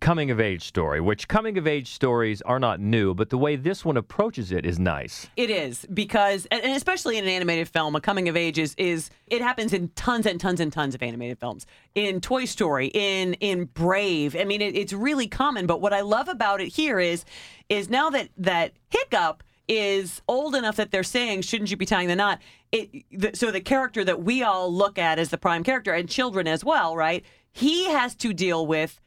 coming 0.00 0.30
of 0.30 0.40
age 0.40 0.62
story, 0.64 1.00
which 1.00 1.28
coming 1.28 1.58
of 1.58 1.66
age 1.66 1.92
stories 1.92 2.40
are 2.42 2.58
not 2.58 2.80
new, 2.80 3.14
but 3.14 3.30
the 3.30 3.38
way 3.38 3.56
this 3.56 3.84
one 3.84 3.96
approaches 3.96 4.50
it 4.50 4.64
is 4.64 4.78
nice. 4.78 5.28
It 5.36 5.50
is 5.50 5.86
because, 5.92 6.46
and 6.50 6.64
especially 6.72 7.18
in 7.18 7.24
an 7.24 7.30
animated 7.30 7.68
film, 7.68 7.94
a 7.94 8.00
coming 8.00 8.28
of 8.28 8.36
age 8.36 8.58
is, 8.58 8.74
is 8.78 9.10
it 9.26 9.42
happens 9.42 9.72
in 9.72 9.88
tons 9.90 10.26
and 10.26 10.40
tons 10.40 10.60
and 10.60 10.72
tons 10.72 10.94
of 10.94 11.02
animated 11.02 11.38
films. 11.38 11.66
In 11.94 12.20
Toy 12.20 12.46
Story, 12.46 12.90
in 12.94 13.34
in 13.34 13.66
Brave, 13.66 14.34
I 14.36 14.44
mean, 14.44 14.62
it, 14.62 14.74
it's 14.74 14.92
really 14.92 15.26
common. 15.26 15.66
But 15.66 15.80
what 15.80 15.92
I 15.92 16.00
love 16.00 16.28
about 16.28 16.60
it 16.60 16.68
here 16.68 16.98
is, 16.98 17.24
is 17.68 17.90
now 17.90 18.10
that 18.10 18.30
that 18.38 18.72
Hiccup 18.88 19.42
is 19.68 20.22
old 20.26 20.54
enough 20.54 20.76
that 20.76 20.90
they're 20.90 21.04
saying, 21.04 21.42
shouldn't 21.42 21.70
you 21.70 21.76
be 21.76 21.86
tying 21.86 22.08
the 22.08 22.16
knot? 22.16 22.40
It 22.72 23.04
the, 23.12 23.30
so 23.34 23.50
the 23.50 23.60
character 23.60 24.02
that 24.04 24.22
we 24.22 24.42
all 24.42 24.72
look 24.72 24.98
at 24.98 25.18
as 25.18 25.28
the 25.28 25.38
prime 25.38 25.62
character 25.62 25.92
and 25.92 26.08
children 26.08 26.48
as 26.48 26.64
well, 26.64 26.96
right? 26.96 27.24
He 27.52 27.86
has 27.90 28.14
to 28.16 28.32
deal 28.32 28.66
with 28.66 29.00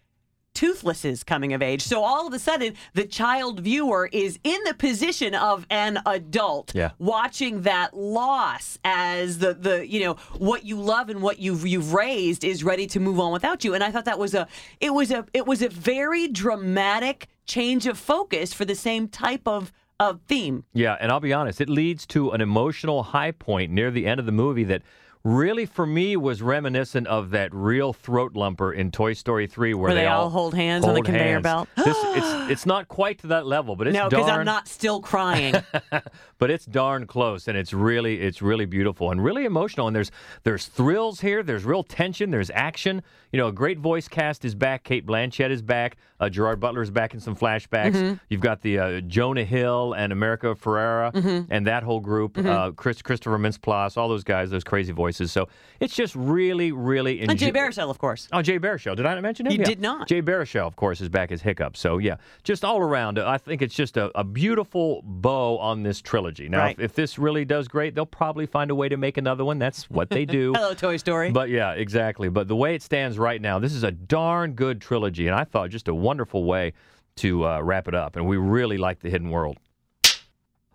Toothless's 0.53 1.23
coming 1.23 1.53
of 1.53 1.61
age. 1.61 1.81
So 1.81 2.03
all 2.03 2.27
of 2.27 2.33
a 2.33 2.39
sudden, 2.39 2.73
the 2.93 3.05
child 3.05 3.59
viewer 3.61 4.09
is 4.11 4.39
in 4.43 4.57
the 4.65 4.73
position 4.73 5.33
of 5.35 5.65
an 5.69 5.99
adult, 6.05 6.73
Yeah. 6.75 6.91
watching 6.99 7.61
that 7.63 7.95
loss 7.97 8.77
as 8.83 9.39
the 9.39 9.53
the 9.53 9.87
you 9.87 10.01
know 10.01 10.13
what 10.37 10.63
you 10.65 10.75
love 10.79 11.09
and 11.09 11.21
what 11.21 11.39
you've 11.39 11.65
you've 11.65 11.93
raised 11.93 12.43
is 12.43 12.63
ready 12.63 12.87
to 12.87 12.99
move 12.99 13.19
on 13.19 13.31
without 13.31 13.63
you. 13.63 13.73
And 13.73 13.83
I 13.83 13.91
thought 13.91 14.05
that 14.05 14.19
was 14.19 14.33
a 14.33 14.47
it 14.79 14.93
was 14.93 15.11
a 15.11 15.25
it 15.33 15.45
was 15.47 15.61
a 15.61 15.69
very 15.69 16.27
dramatic 16.27 17.27
change 17.45 17.87
of 17.87 17.97
focus 17.97 18.53
for 18.53 18.65
the 18.65 18.75
same 18.75 19.07
type 19.07 19.47
of 19.47 19.71
of 19.99 20.19
theme. 20.27 20.65
Yeah, 20.73 20.97
and 20.99 21.11
I'll 21.11 21.19
be 21.19 21.33
honest, 21.33 21.61
it 21.61 21.69
leads 21.69 22.05
to 22.07 22.31
an 22.31 22.41
emotional 22.41 23.03
high 23.03 23.31
point 23.31 23.71
near 23.71 23.91
the 23.91 24.05
end 24.07 24.19
of 24.19 24.25
the 24.25 24.31
movie 24.31 24.63
that 24.65 24.81
really 25.23 25.65
for 25.65 25.85
me 25.85 26.17
was 26.17 26.41
reminiscent 26.41 27.07
of 27.07 27.29
that 27.31 27.53
real 27.53 27.93
throat 27.93 28.33
lumper 28.33 28.75
in 28.75 28.91
Toy 28.91 29.13
Story 29.13 29.47
3 29.47 29.73
where, 29.73 29.83
Where 29.83 29.95
they 29.95 30.05
all 30.05 30.29
hold 30.29 30.53
hands 30.53 30.83
on 30.83 30.95
the 30.95 31.01
conveyor 31.01 31.39
belt. 31.39 31.69
this, 31.77 31.97
it's 31.97 32.27
it's 32.51 32.65
not 32.65 32.87
quite 32.87 33.19
to 33.19 33.27
that 33.27 33.45
level, 33.45 33.75
but 33.75 33.87
it's 33.87 33.95
no, 33.95 34.09
because 34.09 34.25
darn 34.25 34.39
I'm 34.41 34.45
not 34.45 34.67
still 34.67 35.01
crying. 35.01 35.55
but 36.37 36.51
it's 36.51 36.65
darn 36.65 37.07
close 37.07 37.47
and 37.47 37.57
it's 37.57 37.73
really 37.73 38.19
it's 38.19 38.41
really 38.41 38.65
beautiful 38.65 39.11
and 39.11 39.23
really 39.23 39.45
emotional 39.45 39.87
and 39.87 39.95
there's 39.95 40.11
there's 40.43 40.65
thrills 40.65 41.21
here 41.21 41.41
there's 41.41 41.63
real 41.63 41.83
tension 41.83 42.31
there's 42.31 42.51
action 42.53 43.01
you 43.33 43.39
know 43.39 43.47
a 43.47 43.51
great 43.51 43.79
voice 43.79 44.07
cast 44.07 44.45
is 44.45 44.55
back 44.55 44.83
cate 44.85 45.05
blanchett 45.05 45.49
is 45.49 45.61
back 45.61 45.97
uh, 46.21 46.29
gerard 46.29 46.59
butler 46.61 46.81
is 46.81 46.89
back 46.91 47.13
in 47.13 47.19
some 47.19 47.35
flashbacks 47.35 47.93
Mm-hmm. 47.93 48.13
you've 48.29 48.39
got 48.41 48.61
the 48.61 48.79
uh, 48.79 49.01
jonah 49.01 49.43
hill 49.43 49.93
and 49.93 50.13
america 50.13 50.55
ferrera 50.55 51.11
Mm-hmm. 51.13 51.51
and 51.51 51.67
that 51.67 51.83
whole 51.83 51.99
group 51.99 52.37
uh, 52.37 52.71
chris 52.71 53.01
christopher 53.01 53.37
mintz-plasse 53.37 53.97
all 53.97 54.07
those 54.07 54.23
guys 54.23 54.49
those 54.49 54.63
crazy 54.63 54.93
voices 54.93 55.31
so 55.33 55.49
it's 55.81 55.95
just 55.95 56.15
really 56.15 56.71
really 56.71 57.19
interesting. 57.19 57.49
and 57.49 57.55
Jay 57.55 57.59
Baruchel, 57.59 57.89
of 57.89 57.97
course. 57.97 58.29
Oh, 58.31 58.41
Jay 58.41 58.57
Baruchel. 58.59 58.95
Did 58.95 59.05
I 59.05 59.15
not 59.15 59.21
mention 59.23 59.47
him? 59.47 59.53
You 59.53 59.59
Yeah. 59.59 59.65
did 59.65 59.81
not. 59.81 60.07
Jay 60.07 60.21
Baruchel, 60.21 60.65
of 60.67 60.75
course, 60.77 61.01
is 61.01 61.09
back 61.09 61.31
as 61.31 61.41
Hiccup. 61.41 61.75
So, 61.75 61.97
yeah, 61.97 62.15
just 62.43 62.63
all 62.63 62.79
around, 62.79 63.19
I 63.19 63.37
think 63.37 63.61
it's 63.61 63.73
just 63.75 63.97
a, 63.97 64.09
a 64.17 64.23
beautiful 64.23 65.01
bow 65.03 65.57
on 65.57 65.83
this 65.83 65.99
trilogy. 66.01 66.47
Now, 66.47 66.59
Right. 66.59 66.77
if, 66.77 66.85
if 66.91 66.95
this 66.95 67.19
really 67.19 67.43
does 67.43 67.67
great, 67.67 67.95
they'll 67.95 68.05
probably 68.05 68.45
find 68.45 68.71
a 68.71 68.75
way 68.75 68.87
to 68.87 68.95
make 68.97 69.17
another 69.17 69.43
one. 69.43 69.59
That's 69.59 69.89
what 69.89 70.09
they 70.09 70.23
do. 70.39 70.53
Hello, 70.53 70.73
Toy 70.73 70.95
Story. 70.97 71.31
But 71.31 71.49
yeah, 71.49 71.71
exactly. 71.73 72.29
But 72.29 72.47
the 72.47 72.55
way 72.55 72.75
it 72.75 72.81
stands 72.81 73.17
right 73.23 73.41
now, 73.41 73.57
this 73.57 73.73
is 73.73 73.83
a 73.83 73.91
darn 73.91 74.53
good 74.53 74.81
trilogy, 74.81 75.27
and 75.27 75.35
I 75.35 75.45
thought 75.45 75.69
just 75.69 75.87
a 75.87 75.95
wonderful 75.95 76.43
way 76.43 76.73
to 77.15 77.47
uh, 77.47 77.61
wrap 77.61 77.87
it 77.87 77.95
up. 77.95 78.15
And 78.15 78.27
we 78.27 78.37
really 78.37 78.77
like 78.77 78.99
the 78.99 79.09
Hidden 79.09 79.29
World. 79.29 79.57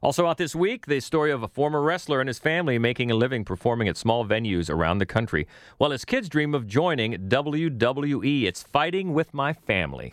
Also 0.00 0.26
out 0.26 0.38
this 0.38 0.54
week, 0.54 0.86
the 0.86 1.00
story 1.00 1.32
of 1.32 1.42
a 1.42 1.48
former 1.48 1.82
wrestler 1.82 2.20
and 2.20 2.28
his 2.28 2.38
family 2.38 2.78
making 2.78 3.10
a 3.10 3.14
living 3.14 3.44
performing 3.44 3.88
at 3.88 3.96
small 3.96 4.24
venues 4.24 4.70
around 4.70 4.98
the 4.98 5.06
country, 5.06 5.46
while 5.76 5.90
his 5.90 6.04
kids 6.04 6.28
dream 6.28 6.54
of 6.54 6.66
joining 6.66 7.12
WWE. 7.28 8.44
It's 8.44 8.62
Fighting 8.62 9.12
with 9.12 9.34
My 9.34 9.52
Family. 9.52 10.12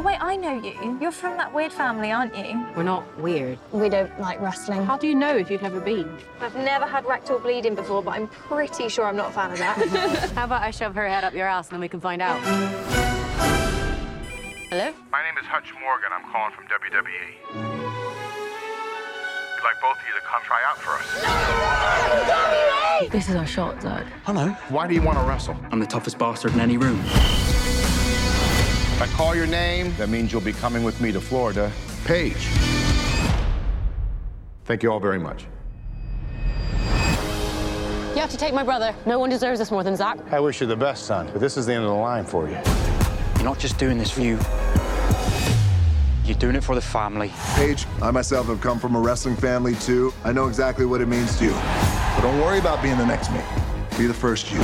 Oh, 0.00 0.02
wait, 0.02 0.16
I 0.18 0.34
know 0.34 0.54
you. 0.58 0.96
You're 0.98 1.12
from 1.12 1.36
that 1.36 1.52
weird 1.52 1.74
family, 1.74 2.10
aren't 2.10 2.34
you? 2.34 2.64
We're 2.74 2.84
not 2.84 3.04
weird. 3.18 3.58
We 3.70 3.90
don't 3.90 4.18
like 4.18 4.40
wrestling. 4.40 4.82
How 4.82 4.96
do 4.96 5.06
you 5.06 5.14
know 5.14 5.36
if 5.36 5.50
you've 5.50 5.60
never 5.60 5.78
been? 5.78 6.10
I've 6.40 6.56
never 6.56 6.86
had 6.86 7.04
rectal 7.04 7.38
bleeding 7.38 7.74
before, 7.74 8.02
but 8.02 8.12
I'm 8.12 8.26
pretty 8.26 8.88
sure 8.88 9.04
I'm 9.04 9.16
not 9.16 9.28
a 9.28 9.32
fan 9.34 9.52
of 9.52 9.58
that. 9.58 9.76
How 10.34 10.44
about 10.44 10.62
I 10.62 10.70
shove 10.70 10.94
her 10.94 11.06
head 11.06 11.22
up 11.22 11.34
your 11.34 11.46
ass 11.46 11.66
and 11.68 11.74
then 11.74 11.82
we 11.82 11.88
can 11.88 12.00
find 12.00 12.22
out? 12.22 12.40
Hello? 14.70 14.90
My 15.12 15.22
name 15.22 15.36
is 15.38 15.44
Hutch 15.44 15.70
Morgan. 15.78 16.08
I'm 16.14 16.24
calling 16.32 16.54
from 16.54 16.64
WWE. 16.64 17.34
We'd 19.52 19.64
like 19.64 19.78
both 19.82 19.98
of 19.98 20.04
you 20.08 20.14
to 20.14 20.22
come 20.24 20.40
try 20.44 20.62
out 20.66 20.78
for 20.78 20.92
us. 23.02 23.10
This 23.12 23.28
is 23.28 23.34
our 23.36 23.46
shot, 23.46 23.82
Zach. 23.82 24.06
Hello. 24.24 24.48
Why 24.70 24.86
do 24.86 24.94
you 24.94 25.02
want 25.02 25.18
to 25.18 25.24
wrestle? 25.24 25.58
I'm 25.70 25.78
the 25.78 25.84
toughest 25.86 26.16
bastard 26.18 26.54
in 26.54 26.60
any 26.60 26.78
room. 26.78 26.98
If 29.00 29.10
I 29.10 29.16
call 29.16 29.34
your 29.34 29.46
name, 29.46 29.94
that 29.96 30.10
means 30.10 30.30
you'll 30.30 30.42
be 30.42 30.52
coming 30.52 30.84
with 30.84 31.00
me 31.00 31.10
to 31.10 31.22
Florida. 31.22 31.72
Paige. 32.04 32.48
Thank 34.66 34.82
you 34.82 34.92
all 34.92 35.00
very 35.00 35.18
much. 35.18 35.46
You 38.10 38.20
have 38.20 38.28
to 38.28 38.36
take 38.36 38.52
my 38.52 38.62
brother. 38.62 38.94
No 39.06 39.18
one 39.18 39.30
deserves 39.30 39.58
this 39.58 39.70
more 39.70 39.82
than 39.82 39.96
Zach. 39.96 40.18
I 40.30 40.38
wish 40.38 40.60
you 40.60 40.66
the 40.66 40.76
best, 40.76 41.06
son, 41.06 41.30
but 41.32 41.40
this 41.40 41.56
is 41.56 41.64
the 41.64 41.72
end 41.72 41.84
of 41.84 41.88
the 41.88 41.96
line 41.96 42.26
for 42.26 42.46
you. 42.46 42.58
You're 43.36 43.44
not 43.44 43.58
just 43.58 43.78
doing 43.78 43.96
this 43.96 44.10
for 44.10 44.20
you. 44.20 44.38
You're 46.26 46.38
doing 46.38 46.54
it 46.54 46.62
for 46.62 46.74
the 46.74 46.82
family. 46.82 47.32
Paige, 47.54 47.86
I 48.02 48.10
myself 48.10 48.48
have 48.48 48.60
come 48.60 48.78
from 48.78 48.96
a 48.96 49.00
wrestling 49.00 49.36
family 49.36 49.76
too. 49.76 50.12
I 50.24 50.32
know 50.32 50.46
exactly 50.46 50.84
what 50.84 51.00
it 51.00 51.06
means 51.06 51.38
to 51.38 51.46
you. 51.46 51.52
But 51.52 52.20
don't 52.20 52.38
worry 52.38 52.58
about 52.58 52.82
being 52.82 52.98
the 52.98 53.06
next 53.06 53.32
me. 53.32 53.40
Be 53.96 54.06
the 54.06 54.12
first 54.12 54.52
you. 54.52 54.60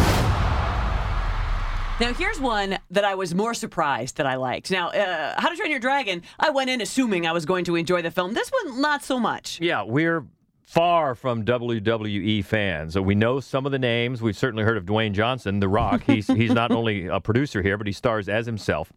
Now, 1.98 2.12
here's 2.12 2.38
one 2.38 2.76
that 2.90 3.04
I 3.04 3.14
was 3.14 3.34
more 3.34 3.54
surprised 3.54 4.18
that 4.18 4.26
I 4.26 4.34
liked. 4.36 4.70
Now, 4.70 4.88
uh, 4.90 5.40
How 5.40 5.48
to 5.48 5.56
Train 5.56 5.70
Your 5.70 5.80
Dragon, 5.80 6.22
I 6.38 6.50
went 6.50 6.68
in 6.68 6.82
assuming 6.82 7.26
I 7.26 7.32
was 7.32 7.46
going 7.46 7.64
to 7.64 7.74
enjoy 7.74 8.02
the 8.02 8.10
film. 8.10 8.34
This 8.34 8.50
one, 8.50 8.82
not 8.82 9.02
so 9.02 9.18
much. 9.18 9.58
Yeah, 9.62 9.82
we're 9.82 10.26
far 10.62 11.14
from 11.14 11.46
WWE 11.46 12.44
fans. 12.44 12.92
So 12.92 13.00
we 13.00 13.14
know 13.14 13.40
some 13.40 13.64
of 13.64 13.72
the 13.72 13.78
names. 13.78 14.20
We've 14.20 14.36
certainly 14.36 14.62
heard 14.62 14.76
of 14.76 14.84
Dwayne 14.84 15.12
Johnson, 15.12 15.58
The 15.58 15.68
Rock. 15.68 16.02
He's 16.02 16.26
he's 16.26 16.52
not 16.52 16.70
only 16.80 17.06
a 17.06 17.18
producer 17.18 17.62
here, 17.62 17.78
but 17.78 17.86
he 17.86 17.94
stars 17.94 18.28
as 18.28 18.44
himself. 18.44 18.92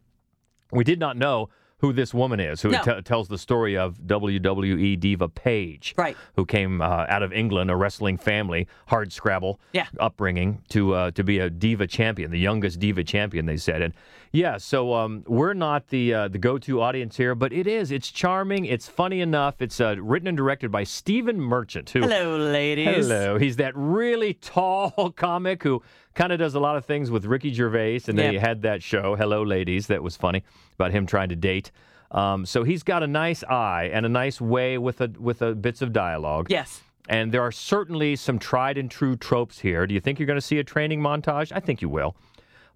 We 0.73 0.83
did 0.83 0.99
not 0.99 1.15
know 1.15 1.49
who 1.79 1.93
this 1.93 2.13
woman 2.13 2.39
is, 2.39 2.61
who 2.61 2.69
No. 2.71 2.81
t- 2.83 3.01
tells 3.01 3.27
the 3.29 3.37
story 3.37 3.77
of 3.77 3.97
WWE 4.05 4.99
diva 4.99 5.27
Paige, 5.29 5.93
Right. 5.97 6.15
Who 6.35 6.45
came 6.45 6.81
uh, 6.81 7.05
out 7.07 7.23
of 7.23 7.31
England, 7.33 7.71
a 7.71 7.75
wrestling 7.75 8.17
family, 8.17 8.67
hard 8.87 9.11
scrabble 9.13 9.59
Yeah. 9.73 9.87
upbringing 9.99 10.61
to 10.69 10.93
uh, 10.93 11.11
to 11.11 11.23
be 11.23 11.39
a 11.39 11.49
diva 11.49 11.87
champion, 11.87 12.31
the 12.31 12.39
youngest 12.39 12.79
diva 12.79 13.03
champion. 13.03 13.45
They 13.45 13.57
said, 13.57 13.81
and 13.81 13.93
yeah, 14.31 14.57
so 14.57 14.93
um, 14.93 15.23
we're 15.27 15.53
not 15.55 15.87
the 15.87 16.13
uh, 16.13 16.27
the 16.27 16.37
go 16.37 16.57
to 16.59 16.81
audience 16.81 17.17
here, 17.17 17.33
but 17.33 17.51
it 17.51 17.65
is. 17.65 17.91
It's 17.91 18.11
charming. 18.11 18.65
It's 18.65 18.87
funny 18.87 19.21
enough. 19.21 19.61
It's 19.61 19.79
uh, 19.81 19.95
written 19.99 20.27
and 20.27 20.37
directed 20.37 20.71
by 20.71 20.83
Stephen 20.83 21.39
Merchant, 21.41 21.89
who 21.89 22.01
Hello, 22.01 22.37
ladies. 22.37 23.07
Hello. 23.07 23.37
He's 23.39 23.55
that 23.55 23.73
really 23.75 24.33
tall 24.35 25.11
comic 25.15 25.63
who 25.63 25.81
kind 26.19 26.33
of 26.33 26.37
does 26.37 26.53
a 26.53 26.59
lot 26.59 26.75
of 26.75 26.83
things 26.83 27.09
with 27.09 27.23
Ricky 27.23 27.53
Gervais, 27.53 28.01
and 28.07 28.19
they 28.19 28.37
had 28.37 28.63
that 28.63 28.83
show, 28.83 29.15
Hello 29.15 29.41
Ladies, 29.41 29.87
that 29.87 30.03
was 30.03 30.17
funny 30.17 30.43
about 30.75 30.91
him 30.91 31.05
trying 31.05 31.29
to 31.29 31.35
date. 31.35 31.71
Um, 32.11 32.45
so 32.45 32.63
he's 32.63 32.83
got 32.83 33.03
a 33.03 33.07
nice 33.07 33.41
eye 33.45 33.89
and 33.93 34.05
a 34.05 34.09
nice 34.09 34.41
way 34.41 34.77
with 34.77 34.99
a 34.99 35.07
with 35.17 35.41
a 35.41 35.55
bits 35.55 35.81
of 35.81 35.93
dialogue. 35.93 36.47
Yes. 36.49 36.81
And 37.07 37.31
there 37.31 37.41
are 37.41 37.53
certainly 37.53 38.17
some 38.17 38.37
tried 38.37 38.77
and 38.77 38.91
true 38.91 39.15
tropes 39.15 39.59
here. 39.59 39.87
Do 39.87 39.93
you 39.93 40.01
think 40.01 40.19
you're 40.19 40.27
going 40.27 40.37
to 40.37 40.45
see 40.45 40.59
a 40.59 40.63
training 40.63 40.99
montage? 40.99 41.53
I 41.55 41.61
think 41.61 41.81
you 41.81 41.87
will. 41.87 42.17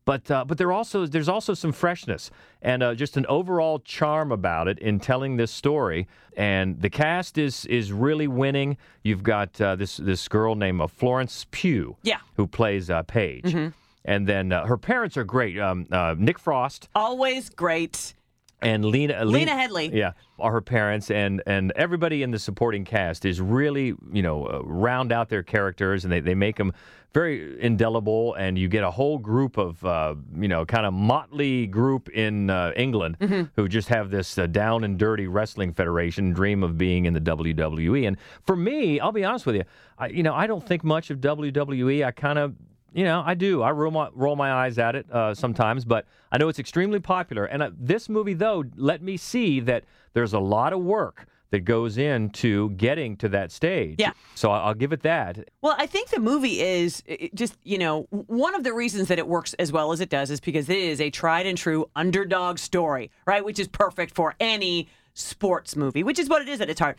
But 0.05 0.29
uh, 0.29 0.43
but 0.45 0.57
there 0.57 0.71
also 0.71 1.05
there's 1.05 1.29
also 1.29 1.53
some 1.53 1.71
freshness 1.71 2.29
and 2.61 2.83
uh, 2.83 2.93
just 2.95 3.15
an 3.17 3.25
overall 3.27 3.79
charm 3.79 4.31
about 4.31 4.67
it 4.67 4.79
in 4.79 4.99
telling 4.99 5.37
this 5.37 5.51
story. 5.51 6.07
And 6.35 6.81
the 6.81 6.89
cast 6.89 7.37
is 7.37 7.65
is 7.67 7.91
really 7.93 8.27
winning. 8.27 8.77
You've 9.03 9.23
got 9.23 9.59
uh, 9.61 9.75
this 9.75 9.97
this 9.97 10.27
girl 10.27 10.55
named 10.55 10.81
uh, 10.81 10.87
Florence 10.87 11.45
Pugh, 11.51 11.95
Yeah. 12.03 12.17
who 12.35 12.47
plays 12.47 12.89
uh, 12.89 13.03
Paige, 13.03 13.43
Mhm. 13.45 13.73
and 14.03 14.27
then 14.27 14.51
uh, 14.51 14.65
her 14.65 14.77
parents 14.77 15.15
are 15.15 15.23
great. 15.23 15.57
Um, 15.59 15.85
uh, 15.91 16.15
Nick 16.17 16.37
Frost 16.39 16.89
Always 16.95 17.49
great. 17.49 18.13
And 18.63 18.85
Lena 18.85 19.23
Lena 19.25 19.51
Headey. 19.51 19.93
yeah, 19.93 20.13
are 20.39 20.51
her 20.51 20.61
parents, 20.61 21.11
and 21.11 21.41
and 21.45 21.71
everybody 21.75 22.23
in 22.23 22.31
the 22.31 22.39
supporting 22.39 22.85
cast 22.85 23.25
is 23.25 23.39
really 23.41 23.93
you 24.11 24.21
know 24.23 24.45
uh, 24.47 24.61
round 24.63 25.11
out 25.11 25.29
their 25.29 25.43
characters, 25.43 26.03
and 26.03 26.11
they 26.11 26.19
they 26.19 26.35
make 26.35 26.57
them 26.57 26.73
very 27.13 27.61
indelible, 27.61 28.33
and 28.33 28.57
you 28.57 28.67
get 28.67 28.83
a 28.83 28.89
whole 28.89 29.19
group 29.19 29.57
of 29.57 29.83
uh, 29.85 30.15
you 30.35 30.47
know 30.47 30.65
kind 30.65 30.85
of 30.85 30.93
motley 30.93 31.67
group 31.67 32.09
in 32.09 32.49
uh, 32.49 32.71
England 32.75 33.17
Mm-hmm. 33.19 33.43
who 33.55 33.67
just 33.67 33.89
have 33.89 34.09
this 34.09 34.37
uh, 34.37 34.47
down 34.47 34.83
and 34.83 34.97
dirty 34.97 35.27
wrestling 35.27 35.73
federation, 35.73 36.31
dream 36.33 36.63
of 36.63 36.77
being 36.77 37.05
in 37.05 37.13
the 37.13 37.21
WWE, 37.21 38.07
and 38.07 38.17
for 38.45 38.55
me, 38.55 38.99
I'll 38.99 39.11
be 39.11 39.23
honest 39.23 39.45
with 39.45 39.55
you, 39.55 39.63
I, 39.99 40.07
you 40.07 40.23
know 40.23 40.33
I 40.33 40.47
don't 40.47 40.65
think 40.65 40.83
much 40.83 41.09
of 41.11 41.19
WWE. 41.19 42.03
I 42.05 42.11
kind 42.11 42.39
of 42.39 42.55
you 42.93 43.03
know, 43.03 43.23
I 43.25 43.33
do. 43.33 43.61
I 43.61 43.71
roll 43.71 43.91
my 43.91 44.09
roll 44.13 44.35
my 44.35 44.51
eyes 44.51 44.77
at 44.77 44.95
it 44.95 45.11
uh, 45.11 45.33
sometimes, 45.33 45.85
but 45.85 46.05
I 46.31 46.37
know 46.37 46.47
it's 46.47 46.59
extremely 46.59 46.99
popular. 46.99 47.45
And 47.45 47.63
uh, 47.63 47.71
this 47.77 48.09
movie, 48.09 48.33
though, 48.33 48.63
let 48.75 49.01
me 49.01 49.17
see 49.17 49.59
that 49.61 49.83
there's 50.13 50.33
a 50.33 50.39
lot 50.39 50.73
of 50.73 50.81
work 50.81 51.27
that 51.53 51.65
goes 51.65 51.99
into 51.99 52.71
getting 52.71 53.15
to 53.15 53.29
that 53.29 53.51
stage. 53.51 53.97
Yeah. 53.99 54.13
So 54.33 54.49
I'll 54.49 54.73
give 54.73 54.91
it 54.91 55.03
that. 55.03 55.49
Well, 55.61 55.75
I 55.77 55.85
think 55.85 56.09
the 56.09 56.19
movie 56.19 56.59
is 56.59 57.03
just, 57.35 57.57
you 57.63 57.77
know, 57.77 58.07
one 58.09 58.55
of 58.55 58.63
the 58.63 58.73
reasons 58.73 59.07
that 59.09 59.19
it 59.19 59.27
works 59.27 59.53
as 59.59 59.71
well 59.71 59.91
as 59.91 60.01
it 60.01 60.09
does 60.09 60.31
is 60.31 60.39
because 60.39 60.67
it 60.67 60.79
is 60.79 60.99
a 60.99 61.11
tried 61.11 61.45
and 61.45 61.55
true 61.55 61.87
underdog 61.95 62.57
story, 62.57 63.11
right? 63.27 63.45
Which 63.45 63.59
is 63.59 63.67
perfect 63.67 64.15
for 64.15 64.33
any 64.39 64.89
sports 65.13 65.75
movie, 65.75 66.03
which 66.03 66.19
is 66.19 66.29
what 66.29 66.41
it 66.41 66.49
is 66.49 66.61
at 66.61 66.69
its 66.69 66.79
heart. 66.79 66.97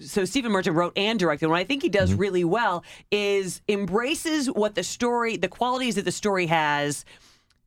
So 0.00 0.24
Stephen 0.24 0.52
Merchant 0.52 0.76
wrote 0.76 0.92
and 0.96 1.18
directed. 1.18 1.48
What 1.48 1.58
I 1.58 1.64
think 1.64 1.82
he 1.82 1.88
does 1.88 2.12
really 2.12 2.44
well 2.44 2.84
is 3.10 3.62
embraces 3.68 4.50
what 4.50 4.74
the 4.74 4.82
story, 4.82 5.36
the 5.36 5.48
qualities 5.48 5.94
that 5.94 6.04
the 6.04 6.12
story 6.12 6.46
has 6.46 7.04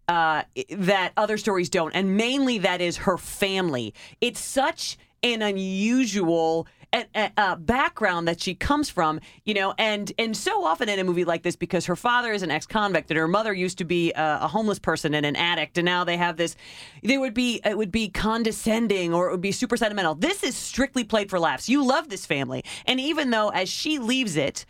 uh, 0.07 0.43
that 0.69 1.13
other 1.17 1.37
stories 1.37 1.69
don't, 1.69 1.93
and 1.93 2.15
mainly 2.15 2.57
that 2.59 2.81
is 2.81 2.97
her 2.97 3.17
family. 3.17 3.93
It's 4.21 4.39
such 4.39 4.97
an 5.23 5.41
unusual 5.41 6.67
uh, 6.93 7.55
background 7.57 8.27
that 8.27 8.41
she 8.41 8.55
comes 8.55 8.89
from, 8.89 9.19
you 9.43 9.53
know, 9.53 9.73
and 9.77 10.11
and 10.17 10.35
so 10.35 10.63
often 10.63 10.89
in 10.89 10.99
a 10.99 11.03
movie 11.03 11.25
like 11.25 11.43
this, 11.43 11.55
because 11.55 11.85
her 11.85 11.95
father 11.95 12.31
is 12.31 12.43
an 12.43 12.51
ex-convict 12.51 13.11
and 13.11 13.17
her 13.17 13.27
mother 13.27 13.53
used 13.53 13.77
to 13.79 13.85
be 13.85 14.11
a, 14.13 14.39
a 14.41 14.47
homeless 14.47 14.79
person 14.79 15.13
and 15.13 15.25
an 15.25 15.35
addict, 15.35 15.77
and 15.77 15.85
now 15.85 16.03
they 16.03 16.17
have 16.17 16.37
this. 16.37 16.55
They 17.03 17.17
would 17.17 17.33
be 17.33 17.61
it 17.65 17.77
would 17.77 17.91
be 17.91 18.09
condescending 18.09 19.13
or 19.13 19.27
it 19.27 19.31
would 19.31 19.41
be 19.41 19.51
super 19.51 19.77
sentimental. 19.77 20.15
This 20.15 20.43
is 20.43 20.55
strictly 20.55 21.03
played 21.03 21.29
for 21.29 21.39
laughs. 21.39 21.69
You 21.69 21.85
love 21.85 22.09
this 22.09 22.25
family, 22.25 22.63
and 22.85 22.99
even 22.99 23.29
though 23.29 23.49
as 23.49 23.69
she 23.69 23.99
leaves 23.99 24.35
it 24.37 24.65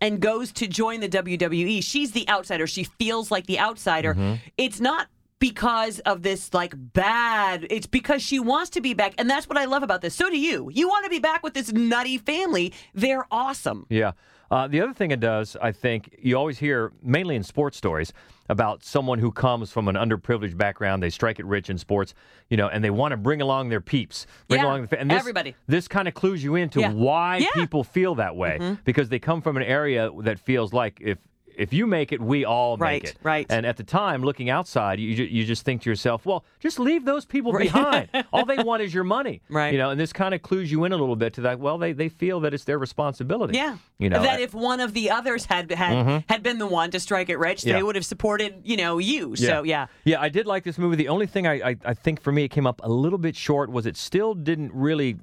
and 0.00 0.18
goes 0.20 0.50
to 0.52 0.66
join 0.66 1.00
the 1.00 1.08
WWE, 1.08 1.84
she's 1.84 2.12
the 2.12 2.28
outsider. 2.28 2.66
She 2.66 2.84
feels 2.84 3.30
like 3.30 3.46
the 3.46 3.60
outsider. 3.60 4.38
It's 4.56 4.80
not 4.80 5.08
because 5.40 5.98
of 6.00 6.22
this 6.22 6.54
like 6.54 6.74
bad. 6.76 7.66
It's 7.70 7.86
because 7.88 8.22
she 8.22 8.38
wants 8.38 8.70
to 8.70 8.80
be 8.80 8.94
back, 8.94 9.14
and 9.18 9.28
that's 9.28 9.48
what 9.48 9.58
I 9.58 9.64
love 9.64 9.82
about 9.82 10.02
this. 10.02 10.14
So 10.14 10.30
do 10.30 10.38
you. 10.38 10.70
You 10.72 10.88
want 10.88 11.04
to 11.04 11.10
be 11.10 11.18
back 11.18 11.42
with 11.42 11.54
this 11.54 11.72
nutty 11.72 12.18
family. 12.18 12.72
They're 12.94 13.26
awesome. 13.32 13.86
Yeah. 13.88 14.12
Uh, 14.52 14.66
the 14.66 14.80
other 14.80 14.92
thing 14.92 15.12
it 15.12 15.20
does, 15.20 15.56
I 15.62 15.70
think, 15.70 16.16
you 16.20 16.36
always 16.36 16.58
hear, 16.58 16.92
mainly 17.02 17.36
in 17.36 17.44
sports 17.44 17.76
stories, 17.76 18.12
about 18.48 18.82
someone 18.82 19.20
who 19.20 19.30
comes 19.30 19.70
from 19.70 19.86
an 19.86 19.94
underprivileged 19.94 20.56
background. 20.56 21.00
They 21.04 21.10
strike 21.10 21.38
it 21.38 21.46
rich 21.46 21.70
in 21.70 21.78
sports, 21.78 22.14
you 22.48 22.56
know, 22.56 22.66
and 22.66 22.82
they 22.82 22.90
want 22.90 23.12
to 23.12 23.16
bring 23.16 23.40
along 23.40 23.68
their 23.68 23.80
peeps. 23.80 24.26
Bring 24.48 24.60
Yeah, 24.60 24.66
along 24.66 24.86
the, 24.86 24.98
and 25.00 25.08
this, 25.08 25.20
everybody. 25.20 25.54
This 25.68 25.86
kind 25.86 26.08
of 26.08 26.14
clues 26.14 26.42
you 26.42 26.56
into 26.56 26.80
Yeah. 26.80 26.90
why 26.92 27.36
Yeah. 27.36 27.46
people 27.54 27.84
feel 27.84 28.16
that 28.16 28.34
way 28.34 28.58
Mhm. 28.60 28.78
because 28.84 29.08
they 29.08 29.20
come 29.20 29.40
from 29.40 29.56
an 29.56 29.62
area 29.62 30.10
that 30.22 30.40
feels 30.40 30.72
like 30.72 30.98
if 31.00 31.18
if 31.60 31.72
you 31.72 31.86
make 31.86 32.10
it, 32.12 32.20
we 32.20 32.44
all 32.44 32.76
Right, 32.76 33.02
make 33.02 33.12
it. 33.12 33.18
right. 33.22 33.46
And 33.50 33.64
at 33.66 33.76
the 33.76 33.84
time, 33.84 34.22
looking 34.22 34.48
outside, 34.50 34.98
you 34.98 35.08
you 35.24 35.44
just 35.44 35.64
think 35.64 35.82
to 35.82 35.90
yourself, 35.90 36.24
well, 36.26 36.44
just 36.58 36.78
leave 36.78 37.04
those 37.04 37.24
people 37.24 37.52
Right. 37.52 37.64
behind. 37.72 38.08
all 38.32 38.44
they 38.44 38.58
want 38.58 38.82
is 38.82 38.92
your 38.94 39.04
money. 39.04 39.42
Right. 39.50 39.72
You 39.72 39.78
know, 39.78 39.90
and 39.90 40.00
this 40.00 40.12
kind 40.12 40.34
of 40.34 40.42
clues 40.42 40.70
you 40.72 40.84
in 40.84 40.92
a 40.92 40.96
little 40.96 41.16
bit 41.16 41.34
to 41.34 41.40
that. 41.42 41.60
Well, 41.60 41.78
they 41.78 41.92
they 41.92 42.08
feel 42.08 42.40
that 42.40 42.54
it's 42.54 42.64
their 42.64 42.78
responsibility. 42.78 43.56
Yeah. 43.56 43.76
You 43.98 44.08
know. 44.08 44.22
that 44.22 44.40
if 44.40 44.54
one 44.54 44.80
of 44.80 44.94
the 44.94 45.10
others 45.10 45.44
had 45.46 45.70
had 45.70 46.06
Mhm. 46.06 46.24
had 46.28 46.42
been 46.42 46.58
the 46.58 46.66
one 46.66 46.90
to 46.92 47.00
strike 47.00 47.28
it 47.28 47.38
rich, 47.38 47.64
Yeah. 47.64 47.74
they 47.74 47.82
would 47.82 47.94
have 47.96 48.04
supported, 48.06 48.62
you 48.64 48.76
know, 48.76 48.98
you. 48.98 49.36
So 49.36 49.62
yeah. 49.62 49.86
Yeah, 50.04 50.20
I 50.20 50.28
did 50.30 50.46
like 50.46 50.64
this 50.64 50.78
movie. 50.78 50.96
The 50.96 51.08
only 51.08 51.26
thing 51.26 51.46
I, 51.46 51.70
I, 51.70 51.76
I 51.84 51.94
think 51.94 52.20
for 52.20 52.32
me 52.32 52.44
it 52.44 52.48
came 52.50 52.66
up 52.66 52.80
a 52.82 52.88
little 52.88 53.18
bit 53.18 53.36
short 53.36 53.70
was 53.70 53.84
it 53.86 53.96
still 53.96 54.34
didn't 54.34 54.72
really 54.72 55.16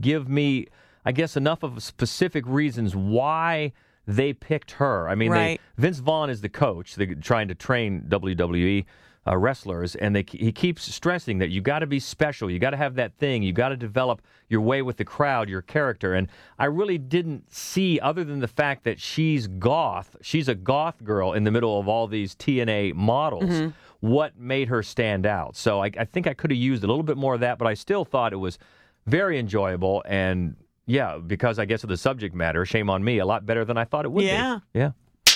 give 0.00 0.28
me, 0.28 0.66
I 1.04 1.12
guess, 1.12 1.36
enough 1.36 1.62
of 1.62 1.82
specific 1.82 2.44
reasons 2.46 2.96
why 2.96 3.72
they 4.06 4.32
picked 4.32 4.72
her. 4.72 5.08
I 5.08 5.14
mean, 5.14 5.30
they, 5.56 5.58
Vince 5.78 5.98
Vaughn 5.98 6.30
is 6.30 6.40
the 6.40 6.48
coach, 6.48 6.94
the, 6.94 7.14
trying 7.16 7.48
to 7.48 7.54
train 7.54 8.02
WWE 8.08 8.84
uh, 9.28 9.36
wrestlers, 9.36 9.96
and 9.96 10.14
they, 10.14 10.24
he 10.30 10.52
keeps 10.52 10.82
stressing 10.94 11.38
that 11.38 11.50
you 11.50 11.60
got 11.60 11.80
to 11.80 11.86
be 11.86 11.98
special, 11.98 12.48
you 12.48 12.60
got 12.60 12.70
to 12.70 12.76
have 12.76 12.94
that 12.94 13.16
thing, 13.18 13.42
you 13.42 13.52
got 13.52 13.70
to 13.70 13.76
develop 13.76 14.22
your 14.48 14.60
way 14.60 14.82
with 14.82 14.96
the 14.98 15.04
crowd, 15.04 15.48
your 15.48 15.62
character. 15.62 16.14
And 16.14 16.28
I 16.60 16.66
really 16.66 16.98
didn't 16.98 17.52
see, 17.52 17.98
other 17.98 18.22
than 18.22 18.38
the 18.38 18.46
fact 18.46 18.84
that 18.84 19.00
she's 19.00 19.48
goth, 19.48 20.14
she's 20.22 20.46
a 20.48 20.54
goth 20.54 21.02
girl 21.02 21.32
in 21.32 21.42
the 21.42 21.50
middle 21.50 21.80
of 21.80 21.88
all 21.88 22.06
these 22.06 22.36
TNA 22.36 22.94
models. 22.94 23.50
Mhm. 23.50 23.72
What 23.98 24.38
made 24.38 24.68
her 24.68 24.84
stand 24.84 25.26
out? 25.26 25.56
So 25.56 25.82
I, 25.82 25.90
I 25.98 26.04
think 26.04 26.28
I 26.28 26.34
could 26.34 26.52
have 26.52 26.58
used 26.58 26.84
a 26.84 26.86
little 26.86 27.02
bit 27.02 27.16
more 27.16 27.34
of 27.34 27.40
that, 27.40 27.58
but 27.58 27.66
I 27.66 27.74
still 27.74 28.04
thought 28.04 28.32
it 28.32 28.36
was 28.36 28.58
very 29.06 29.38
enjoyable 29.40 30.04
and 30.06 30.54
yeah, 30.86 31.18
because 31.18 31.58
I 31.58 31.64
guess 31.64 31.82
of 31.82 31.88
the 31.88 31.96
subject 31.96 32.34
matter, 32.34 32.64
shame 32.64 32.88
on 32.90 33.02
me, 33.04 33.18
a 33.18 33.26
lot 33.26 33.44
better 33.46 33.64
than 33.64 33.76
I 33.76 33.84
thought 33.84 34.04
it 34.04 34.12
would 34.12 34.24
Yeah. 34.24 34.60
be. 34.72 34.78
Yeah. 34.80 34.84
Yeah. 34.84 35.34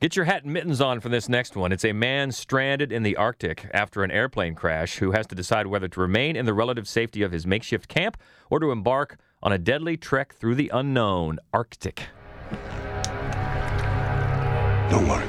Get 0.00 0.16
your 0.16 0.24
hat 0.24 0.44
and 0.44 0.52
mittens 0.54 0.80
on 0.80 1.00
for 1.00 1.10
this 1.10 1.28
next 1.28 1.56
one. 1.56 1.72
It's 1.72 1.84
a 1.84 1.92
man 1.92 2.32
stranded 2.32 2.90
in 2.90 3.02
the 3.02 3.16
Arctic 3.16 3.68
after 3.74 4.02
an 4.02 4.10
airplane 4.10 4.54
crash 4.54 4.96
who 4.96 5.10
has 5.12 5.26
to 5.26 5.34
decide 5.34 5.66
whether 5.66 5.88
to 5.88 6.00
remain 6.00 6.36
in 6.36 6.46
the 6.46 6.54
relative 6.54 6.88
safety 6.88 7.20
of 7.22 7.32
his 7.32 7.46
makeshift 7.46 7.86
camp 7.88 8.16
or 8.48 8.58
to 8.60 8.70
embark 8.70 9.18
on 9.42 9.52
a 9.52 9.58
deadly 9.58 9.98
trek 9.98 10.34
through 10.34 10.54
the 10.54 10.70
unknown 10.72 11.38
Arctic. 11.52 12.04
Don't 14.90 15.06
worry. 15.06 15.28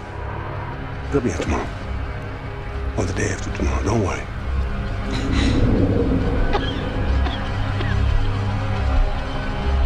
They'll 1.12 1.20
be 1.22 1.30
here 1.30 1.38
tomorrow. 1.40 1.68
Or 2.98 3.04
the 3.04 3.14
day 3.14 3.28
after 3.28 3.52
tomorrow. 3.58 3.84
Don't 3.84 4.04
worry. 4.06 5.51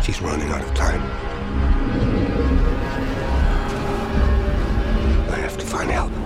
She's 0.06 0.22
running 0.22 0.48
out 0.50 0.62
of 0.62 0.72
time. 0.76 1.02
I 5.32 5.38
have 5.38 5.58
to 5.58 5.66
find 5.66 5.90
help. 5.90 6.25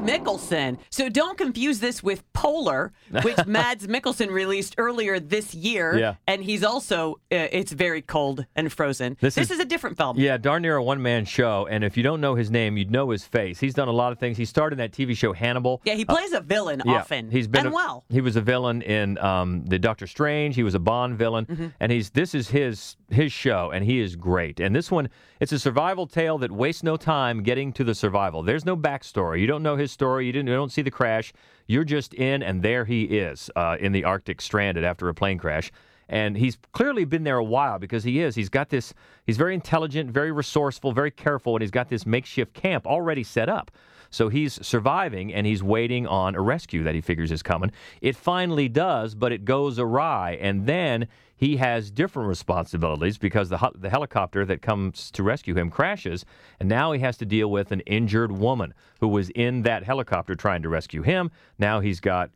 Mads 0.00 0.20
Mikkelsen. 0.20 0.78
So 0.90 1.08
don't 1.08 1.36
confuse 1.38 1.80
this 1.80 2.02
with 2.02 2.22
Polar, 2.32 2.92
which 3.22 3.36
Mads 3.46 3.86
Mikkelsen 3.86 4.30
released 4.30 4.74
earlier 4.78 5.20
this 5.20 5.54
year. 5.54 5.98
Yeah. 5.98 6.14
And 6.26 6.42
he's 6.42 6.64
also, 6.64 7.14
uh, 7.32 7.48
it's 7.52 7.72
very 7.72 8.02
cold 8.02 8.46
and 8.56 8.72
frozen. 8.72 9.16
This 9.20 9.34
This, 9.34 9.46
is- 9.50 9.58
is, 9.58 9.60
a 9.60 9.64
different 9.64 9.96
film. 9.96 10.18
Yeah, 10.18 10.36
darn 10.36 10.62
near 10.62 10.76
a 10.76 10.82
one 10.82 11.02
man 11.02 11.24
show. 11.24 11.66
And 11.70 11.84
if 11.84 11.96
you 11.96 12.02
don't 12.02 12.20
know 12.20 12.34
his 12.34 12.50
name, 12.50 12.76
you'd 12.76 12.90
know 12.90 13.10
his 13.10 13.24
face. 13.24 13.60
He's 13.60 13.74
done 13.74 13.88
a 13.88 13.92
lot 13.92 14.12
of 14.12 14.18
things. 14.18 14.36
He 14.36 14.44
starred 14.44 14.72
in 14.72 14.78
that 14.78 14.92
TV 14.92 15.16
show 15.16 15.32
Hannibal. 15.32 15.80
Yeah, 15.84 15.94
he 15.94 16.04
plays 16.04 16.32
a 16.32 16.40
villain 16.40 16.82
Yeah, 16.84 17.00
often. 17.00 17.30
He's 17.30 17.46
been 17.46 17.66
and 17.66 17.68
a- 17.68 17.74
well. 17.74 18.04
He 18.08 18.20
was 18.20 18.36
a 18.36 18.40
villain 18.40 18.82
in 18.82 19.18
um, 19.18 19.64
the 19.66 19.78
Doctor 19.78 20.06
Strange. 20.06 20.54
He 20.54 20.62
was 20.62 20.74
a 20.74 20.78
Bond 20.80 21.16
villain, 21.18 21.46
Mm-hmm. 21.46 21.66
and 21.80 21.90
he's 21.92 22.10
this 22.10 22.34
is 22.34 22.48
his 22.50 22.96
his 23.10 23.32
show, 23.32 23.70
and 23.72 23.84
he 23.84 24.00
is 24.00 24.14
great. 24.16 24.60
And 24.60 24.74
this 24.74 24.90
one, 24.90 25.08
it's 25.40 25.52
a 25.52 25.58
survival 25.58 26.06
tale 26.06 26.38
that 26.38 26.50
wastes 26.52 26.82
no 26.82 26.96
time 26.96 27.42
getting 27.42 27.72
to 27.74 27.82
the 27.84 27.94
survival. 27.94 28.42
There's 28.42 28.64
no 28.64 28.76
backstory. 28.76 29.40
You 29.40 29.46
don't 29.46 29.62
know 29.62 29.76
his 29.76 29.89
story. 29.90 30.26
You 30.26 30.32
didn't. 30.32 30.48
You 30.48 30.54
don't 30.54 30.72
see 30.72 30.82
the 30.82 30.90
crash. 30.90 31.32
You're 31.66 31.84
just 31.84 32.14
in, 32.14 32.42
and 32.42 32.62
there 32.62 32.84
he 32.84 33.04
is 33.04 33.50
uh, 33.54 33.76
in 33.78 33.92
the 33.92 34.04
Arctic, 34.04 34.40
stranded 34.40 34.84
after 34.84 35.08
a 35.08 35.14
plane 35.14 35.38
crash. 35.38 35.70
And 36.08 36.36
he's 36.36 36.58
clearly 36.72 37.04
been 37.04 37.22
there 37.22 37.36
a 37.36 37.44
while 37.44 37.78
because 37.78 38.02
he 38.02 38.20
is. 38.20 38.34
He's 38.34 38.48
got 38.48 38.68
this. 38.68 38.92
He's 39.24 39.36
very 39.36 39.54
intelligent, 39.54 40.10
very 40.10 40.32
resourceful, 40.32 40.90
very 40.90 41.12
careful, 41.12 41.54
and 41.54 41.62
he's 41.62 41.70
got 41.70 41.88
this 41.88 42.04
makeshift 42.04 42.52
camp 42.52 42.86
already 42.86 43.22
set 43.22 43.48
up. 43.48 43.70
So 44.10 44.28
he's 44.28 44.64
surviving 44.66 45.32
and 45.32 45.46
he's 45.46 45.62
waiting 45.62 46.06
on 46.06 46.34
a 46.34 46.40
rescue 46.40 46.82
that 46.82 46.94
he 46.94 47.00
figures 47.00 47.30
is 47.30 47.42
coming. 47.42 47.70
It 48.00 48.16
finally 48.16 48.68
does, 48.68 49.14
but 49.14 49.32
it 49.32 49.44
goes 49.44 49.78
awry. 49.78 50.38
And 50.40 50.66
then 50.66 51.08
he 51.36 51.56
has 51.56 51.90
different 51.90 52.28
responsibilities 52.28 53.16
because 53.16 53.48
the, 53.48 53.70
the 53.74 53.88
helicopter 53.88 54.44
that 54.44 54.60
comes 54.60 55.10
to 55.12 55.22
rescue 55.22 55.54
him 55.54 55.70
crashes. 55.70 56.26
And 56.58 56.68
now 56.68 56.92
he 56.92 57.00
has 57.00 57.16
to 57.18 57.24
deal 57.24 57.50
with 57.50 57.72
an 57.72 57.80
injured 57.80 58.32
woman 58.32 58.74
who 59.00 59.08
was 59.08 59.30
in 59.30 59.62
that 59.62 59.84
helicopter 59.84 60.34
trying 60.34 60.62
to 60.62 60.68
rescue 60.68 61.02
him. 61.02 61.30
Now 61.58 61.80
he's 61.80 62.00
got 62.00 62.30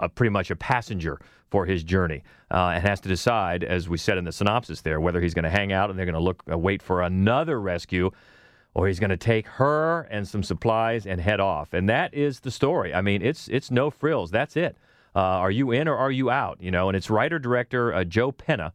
a, 0.00 0.08
pretty 0.08 0.30
much 0.30 0.50
a 0.50 0.56
passenger 0.56 1.20
for 1.50 1.66
his 1.66 1.84
journey 1.84 2.24
uh, 2.50 2.72
and 2.74 2.86
has 2.86 3.00
to 3.00 3.08
decide, 3.08 3.64
as 3.64 3.88
we 3.88 3.96
said 3.96 4.18
in 4.18 4.24
the 4.24 4.32
synopsis 4.32 4.80
there, 4.80 5.00
whether 5.00 5.20
he's 5.20 5.34
going 5.34 5.44
to 5.44 5.50
hang 5.50 5.72
out 5.72 5.90
and 5.90 5.98
they're 5.98 6.06
going 6.06 6.14
to 6.14 6.20
look 6.20 6.42
uh, 6.50 6.58
wait 6.58 6.82
for 6.82 7.02
another 7.02 7.60
rescue 7.60 8.10
or 8.78 8.86
he's 8.86 9.00
going 9.00 9.10
to 9.10 9.16
take 9.16 9.48
her 9.48 10.02
and 10.02 10.28
some 10.28 10.40
supplies 10.40 11.04
and 11.04 11.20
head 11.20 11.40
off. 11.40 11.72
And 11.72 11.88
that 11.88 12.14
is 12.14 12.38
the 12.38 12.50
story. 12.52 12.94
I 12.94 13.00
mean, 13.00 13.22
it's 13.22 13.48
it's 13.48 13.72
no 13.72 13.90
frills. 13.90 14.30
That's 14.30 14.56
it. 14.56 14.76
Uh, 15.16 15.18
are 15.18 15.50
you 15.50 15.72
in 15.72 15.88
or 15.88 15.96
are 15.96 16.12
you 16.12 16.30
out? 16.30 16.58
You 16.60 16.70
know, 16.70 16.88
and 16.88 16.96
it's 16.96 17.10
writer 17.10 17.40
director 17.40 17.92
uh, 17.92 18.04
Joe 18.04 18.30
Penna. 18.30 18.72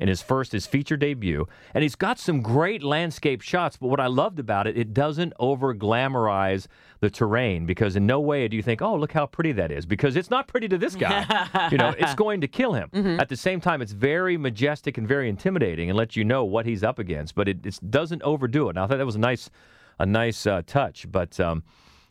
In 0.00 0.08
his 0.08 0.22
first, 0.22 0.52
his 0.52 0.66
feature 0.66 0.96
debut. 0.96 1.46
And 1.74 1.82
he's 1.82 1.94
got 1.94 2.18
some 2.18 2.40
great 2.40 2.82
landscape 2.82 3.42
shots. 3.42 3.76
But 3.76 3.88
what 3.88 4.00
I 4.00 4.06
loved 4.06 4.38
about 4.38 4.66
it, 4.66 4.76
it 4.76 4.94
doesn't 4.94 5.34
over 5.38 5.74
glamorize 5.74 6.66
the 7.00 7.10
terrain 7.10 7.66
because 7.66 7.96
in 7.96 8.06
no 8.06 8.18
way 8.18 8.48
do 8.48 8.56
you 8.56 8.62
think, 8.62 8.80
oh, 8.80 8.96
look 8.96 9.12
how 9.12 9.26
pretty 9.26 9.52
that 9.52 9.70
is. 9.70 9.84
Because 9.84 10.16
it's 10.16 10.30
not 10.30 10.48
pretty 10.48 10.68
to 10.68 10.78
this 10.78 10.96
guy. 10.96 11.68
you 11.70 11.76
know, 11.76 11.94
it's 11.98 12.14
going 12.24 12.40
to 12.40 12.48
kill 12.48 12.72
him. 12.72 12.88
At 13.20 13.28
the 13.28 13.36
same 13.36 13.60
time, 13.60 13.82
it's 13.82 13.92
very 13.92 14.38
majestic 14.38 14.96
and 14.96 15.06
very 15.06 15.28
intimidating 15.28 15.90
and 15.90 15.96
lets 15.96 16.16
you 16.16 16.24
know 16.24 16.44
what 16.44 16.64
he's 16.64 16.82
up 16.82 16.98
against. 16.98 17.34
But 17.34 17.48
it, 17.48 17.64
it 17.66 17.78
doesn't 17.90 18.22
overdo 18.22 18.68
it. 18.68 18.70
And 18.70 18.78
I 18.78 18.86
thought 18.86 18.98
that 18.98 19.06
was 19.06 19.16
a 19.16 19.20
nice, 19.20 19.50
a 19.98 20.06
nice 20.06 20.46
uh, 20.46 20.62
touch. 20.66 21.10
But 21.12 21.38
um, 21.38 21.62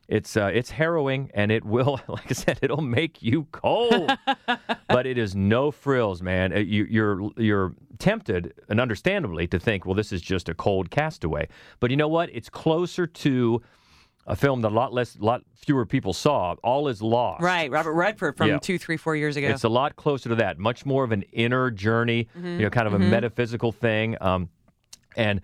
it's 0.10 0.36
uh, 0.36 0.50
it's 0.52 0.72
harrowing, 0.72 1.30
and 1.36 1.52
it 1.52 1.64
will, 1.64 2.02
like 2.08 2.30
I 2.30 2.34
said, 2.34 2.60
it'll 2.64 2.82
make 2.82 3.22
you 3.22 3.46
cold. 3.52 4.12
but 4.88 5.06
it 5.06 5.18
is 5.20 5.36
no 5.36 5.70
frills, 5.72 6.22
man. 6.22 6.52
Uh, 6.52 6.58
You, 6.60 6.86
you're 6.90 7.30
you're 7.38 7.74
tempted, 8.00 8.54
and 8.70 8.80
understandably, 8.82 9.46
to 9.48 9.60
think, 9.60 9.86
well, 9.86 9.94
this 9.96 10.12
is 10.12 10.22
just 10.22 10.50
a 10.50 10.54
cold 10.56 10.90
castaway. 10.90 11.48
But 11.80 11.92
you 11.92 11.98
know 11.98 12.08
what? 12.08 12.30
It's 12.34 12.50
closer 12.50 13.06
to 13.06 13.62
a 14.26 14.36
film 14.36 14.62
that 14.62 14.72
a 14.72 14.76
lot 14.76 14.94
less, 14.94 15.18
lot 15.20 15.42
fewer 15.56 15.86
people 15.86 16.14
saw. 16.14 16.56
All 16.64 16.88
is 16.88 17.02
lost. 17.02 17.42
Right, 17.44 17.70
Robert 17.72 17.94
Redford 17.94 18.36
from 18.38 18.48
Yeah. 18.50 18.58
two, 18.60 18.78
three, 18.80 18.98
four 18.98 19.16
years 19.16 19.38
ago. 19.38 19.48
It's 19.48 19.64
a 19.64 19.70
lot 19.70 19.96
closer 19.96 20.30
to 20.30 20.36
that. 20.36 20.58
Much 20.60 20.86
more 20.86 21.04
of 21.04 21.12
an 21.12 21.24
inner 21.32 21.72
journey, 21.72 22.28
Mhm, 22.38 22.58
you 22.58 22.64
know, 22.64 22.70
kind 22.70 22.86
of 22.88 22.94
a 22.94 23.00
mhm. 23.00 23.10
metaphysical 23.10 23.72
thing. 23.72 24.16
Um, 24.22 24.50
and 25.16 25.42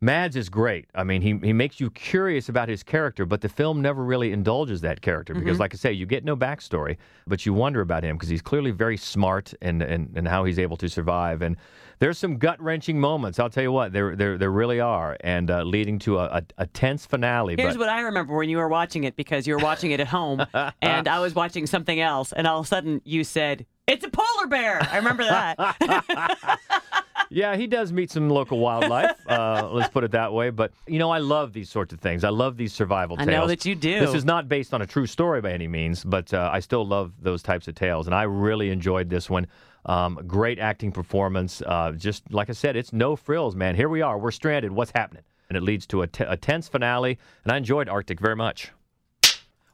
Mads 0.00 0.36
is 0.36 0.48
great. 0.48 0.86
I 0.94 1.02
mean, 1.02 1.22
he, 1.22 1.36
he 1.44 1.52
makes 1.52 1.80
you 1.80 1.90
curious 1.90 2.48
about 2.48 2.68
his 2.68 2.82
character, 2.84 3.26
but 3.26 3.40
the 3.40 3.48
film 3.48 3.82
never 3.82 4.04
really 4.04 4.32
indulges 4.32 4.80
that 4.82 5.00
character 5.00 5.34
because, 5.34 5.56
Mhm. 5.56 5.60
like 5.60 5.74
I 5.74 5.76
say, 5.76 5.92
you 5.92 6.06
get 6.06 6.24
no 6.24 6.36
backstory, 6.36 6.96
but 7.26 7.44
you 7.44 7.52
wonder 7.52 7.80
about 7.80 8.04
him 8.04 8.16
because 8.16 8.28
he's 8.28 8.42
clearly 8.42 8.70
very 8.70 8.96
smart 8.96 9.52
and, 9.60 9.82
and, 9.82 10.12
and 10.14 10.28
how 10.28 10.44
he's 10.44 10.58
able 10.58 10.76
to 10.76 10.88
survive. 10.88 11.42
And 11.42 11.56
there's 11.98 12.16
some 12.16 12.36
gut 12.38 12.62
wrenching 12.62 13.00
moments. 13.00 13.40
I'll 13.40 13.50
tell 13.50 13.64
you 13.64 13.72
what, 13.72 13.92
there 13.92 14.14
there, 14.14 14.38
there 14.38 14.52
really 14.52 14.78
are, 14.78 15.16
and 15.20 15.50
uh, 15.50 15.64
leading 15.64 15.98
to 16.00 16.18
a, 16.18 16.24
a, 16.26 16.42
a 16.58 16.66
tense 16.68 17.04
finale. 17.04 17.56
Here's 17.58 17.74
but 17.74 17.80
what 17.80 17.88
I 17.88 18.02
remember 18.02 18.36
when 18.36 18.48
you 18.48 18.58
were 18.58 18.68
watching 18.68 19.02
it 19.02 19.16
because 19.16 19.48
you 19.48 19.54
were 19.56 19.60
watching 19.64 19.90
it 19.90 19.98
at 19.98 20.06
home 20.06 20.46
and 20.80 21.08
I 21.08 21.18
was 21.18 21.34
watching 21.34 21.66
something 21.66 21.98
else, 21.98 22.30
and 22.32 22.46
all 22.46 22.60
of 22.60 22.66
a 22.66 22.68
sudden 22.68 23.00
you 23.04 23.24
said, 23.24 23.66
It's 23.88 24.04
a 24.04 24.10
polar 24.10 24.46
bear. 24.46 24.80
I 24.80 24.98
remember 24.98 25.24
that. 25.24 26.60
Yeah, 27.30 27.56
he 27.56 27.66
does 27.66 27.92
meet 27.92 28.10
some 28.10 28.28
local 28.28 28.58
wildlife. 28.58 29.16
Uh, 29.28 29.68
let's 29.72 29.90
put 29.90 30.04
it 30.04 30.12
that 30.12 30.32
way. 30.32 30.48
But 30.48 30.72
you 30.86 30.98
know, 30.98 31.10
I 31.10 31.18
love 31.18 31.52
these 31.52 31.68
sorts 31.68 31.92
of 31.92 32.00
things. 32.00 32.24
I 32.24 32.30
love 32.30 32.56
these 32.56 32.72
survival 32.72 33.16
I 33.18 33.24
tales. 33.26 33.42
know 33.42 33.46
that 33.46 33.64
you 33.66 33.74
do. 33.74 34.00
This 34.00 34.14
is 34.14 34.24
not 34.24 34.48
based 34.48 34.72
on 34.72 34.80
a 34.80 34.86
true 34.86 35.06
story 35.06 35.40
by 35.42 35.52
any 35.52 35.68
means, 35.68 36.02
but 36.02 36.32
uh, 36.32 36.48
I 36.50 36.60
still 36.60 36.86
love 36.86 37.12
those 37.20 37.42
types 37.42 37.68
of 37.68 37.74
tales, 37.74 38.06
and 38.06 38.14
I 38.14 38.22
really 38.22 38.70
enjoyed 38.70 39.10
this 39.10 39.28
one. 39.28 39.46
Um, 39.84 40.18
great 40.26 40.58
acting 40.58 40.92
performance. 40.92 41.62
Uh, 41.64 41.92
just 41.92 42.32
like 42.32 42.48
I 42.48 42.54
said, 42.54 42.74
it's 42.74 42.92
no 42.92 43.16
frills, 43.16 43.54
man. 43.54 43.74
Here 43.74 43.88
we 43.88 44.00
are. 44.02 44.18
We're 44.18 44.30
stranded. 44.30 44.72
What's 44.72 44.92
happening? 44.94 45.24
And 45.50 45.56
it 45.56 45.62
leads 45.62 45.86
to 45.88 46.02
a, 46.02 46.06
t- 46.06 46.24
a 46.26 46.36
tense 46.36 46.68
finale. 46.68 47.18
And 47.44 47.52
I 47.52 47.56
enjoyed 47.58 47.88
Arctic 47.88 48.20
very 48.20 48.36
much. 48.36 48.70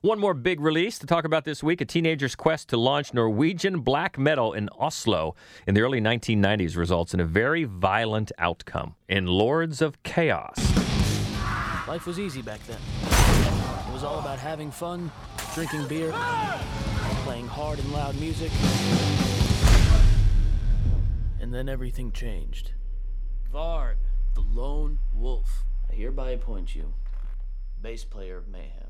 One 0.05 0.19
more 0.19 0.35
big 0.35 0.61
release 0.61 0.99
to 0.99 1.07
talk 1.07 1.25
about 1.25 1.47
this 1.47 1.63
week 1.63 1.81
a 1.81 1.87
teenager's 1.87 2.35
quest 2.35 2.69
to 2.69 2.77
launch 2.77 3.15
Norwegian 3.15 3.81
black 3.81 4.19
metal 4.19 4.53
in 4.53 4.69
Oslo 4.79 5.35
in 5.67 5.73
the 5.73 5.81
early 5.81 5.99
1990s 5.99 6.77
results 6.77 7.15
in 7.15 7.21
a 7.21 7.25
very 7.25 7.65
violent 7.65 8.31
outcome 8.37 8.97
in 9.09 9.27
Lords 9.27 9.81
of 9.81 10.03
Chaos. 10.03 10.59
Life 11.89 12.05
was 12.07 12.21
easy 12.21 12.43
back 12.43 12.61
then. 12.67 12.77
It 13.89 13.95
was 13.95 14.05
all 14.05 14.19
about 14.19 14.39
having 14.39 14.71
fun, 14.71 15.11
drinking 15.55 15.89
beer, 15.89 16.13
playing 17.25 17.49
hard 17.49 17.79
and 17.79 17.91
loud 17.91 18.15
music. 18.21 18.53
And 21.41 21.51
then 21.51 21.67
everything 21.67 22.13
changed. 22.13 22.73
Varg, 23.51 23.95
the 24.35 24.43
lone 24.43 24.99
wolf, 25.15 25.65
I 25.91 25.95
hereby 25.95 26.33
appoint 26.33 26.77
you 26.77 26.93
bass 27.81 28.05
player 28.05 28.37
of 28.37 28.49
Mayhem. 28.49 28.84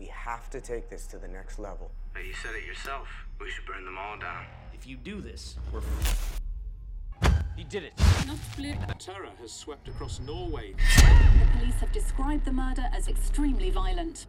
We 0.00 0.06
have 0.06 0.48
to 0.48 0.62
take 0.62 0.88
this 0.88 1.06
to 1.08 1.18
the 1.18 1.28
next 1.28 1.58
level. 1.58 1.90
Hey, 2.16 2.26
you 2.26 2.32
said 2.32 2.54
it 2.54 2.64
yourself. 2.64 3.06
We 3.38 3.50
should 3.50 3.66
burn 3.66 3.84
them 3.84 3.98
all 3.98 4.18
down. 4.18 4.46
If 4.72 4.86
you 4.86 4.96
do 4.96 5.20
this, 5.20 5.56
we're. 5.70 5.82
He 7.54 7.64
did 7.64 7.82
it. 7.82 7.92
Terror 8.98 9.28
has 9.42 9.52
swept 9.52 9.88
across 9.88 10.18
Norway. 10.20 10.72
The 10.72 11.58
police 11.58 11.74
have 11.74 11.92
described 11.92 12.46
the 12.46 12.52
murder 12.52 12.86
as 12.94 13.08
extremely 13.08 13.68
violent. 13.68 14.24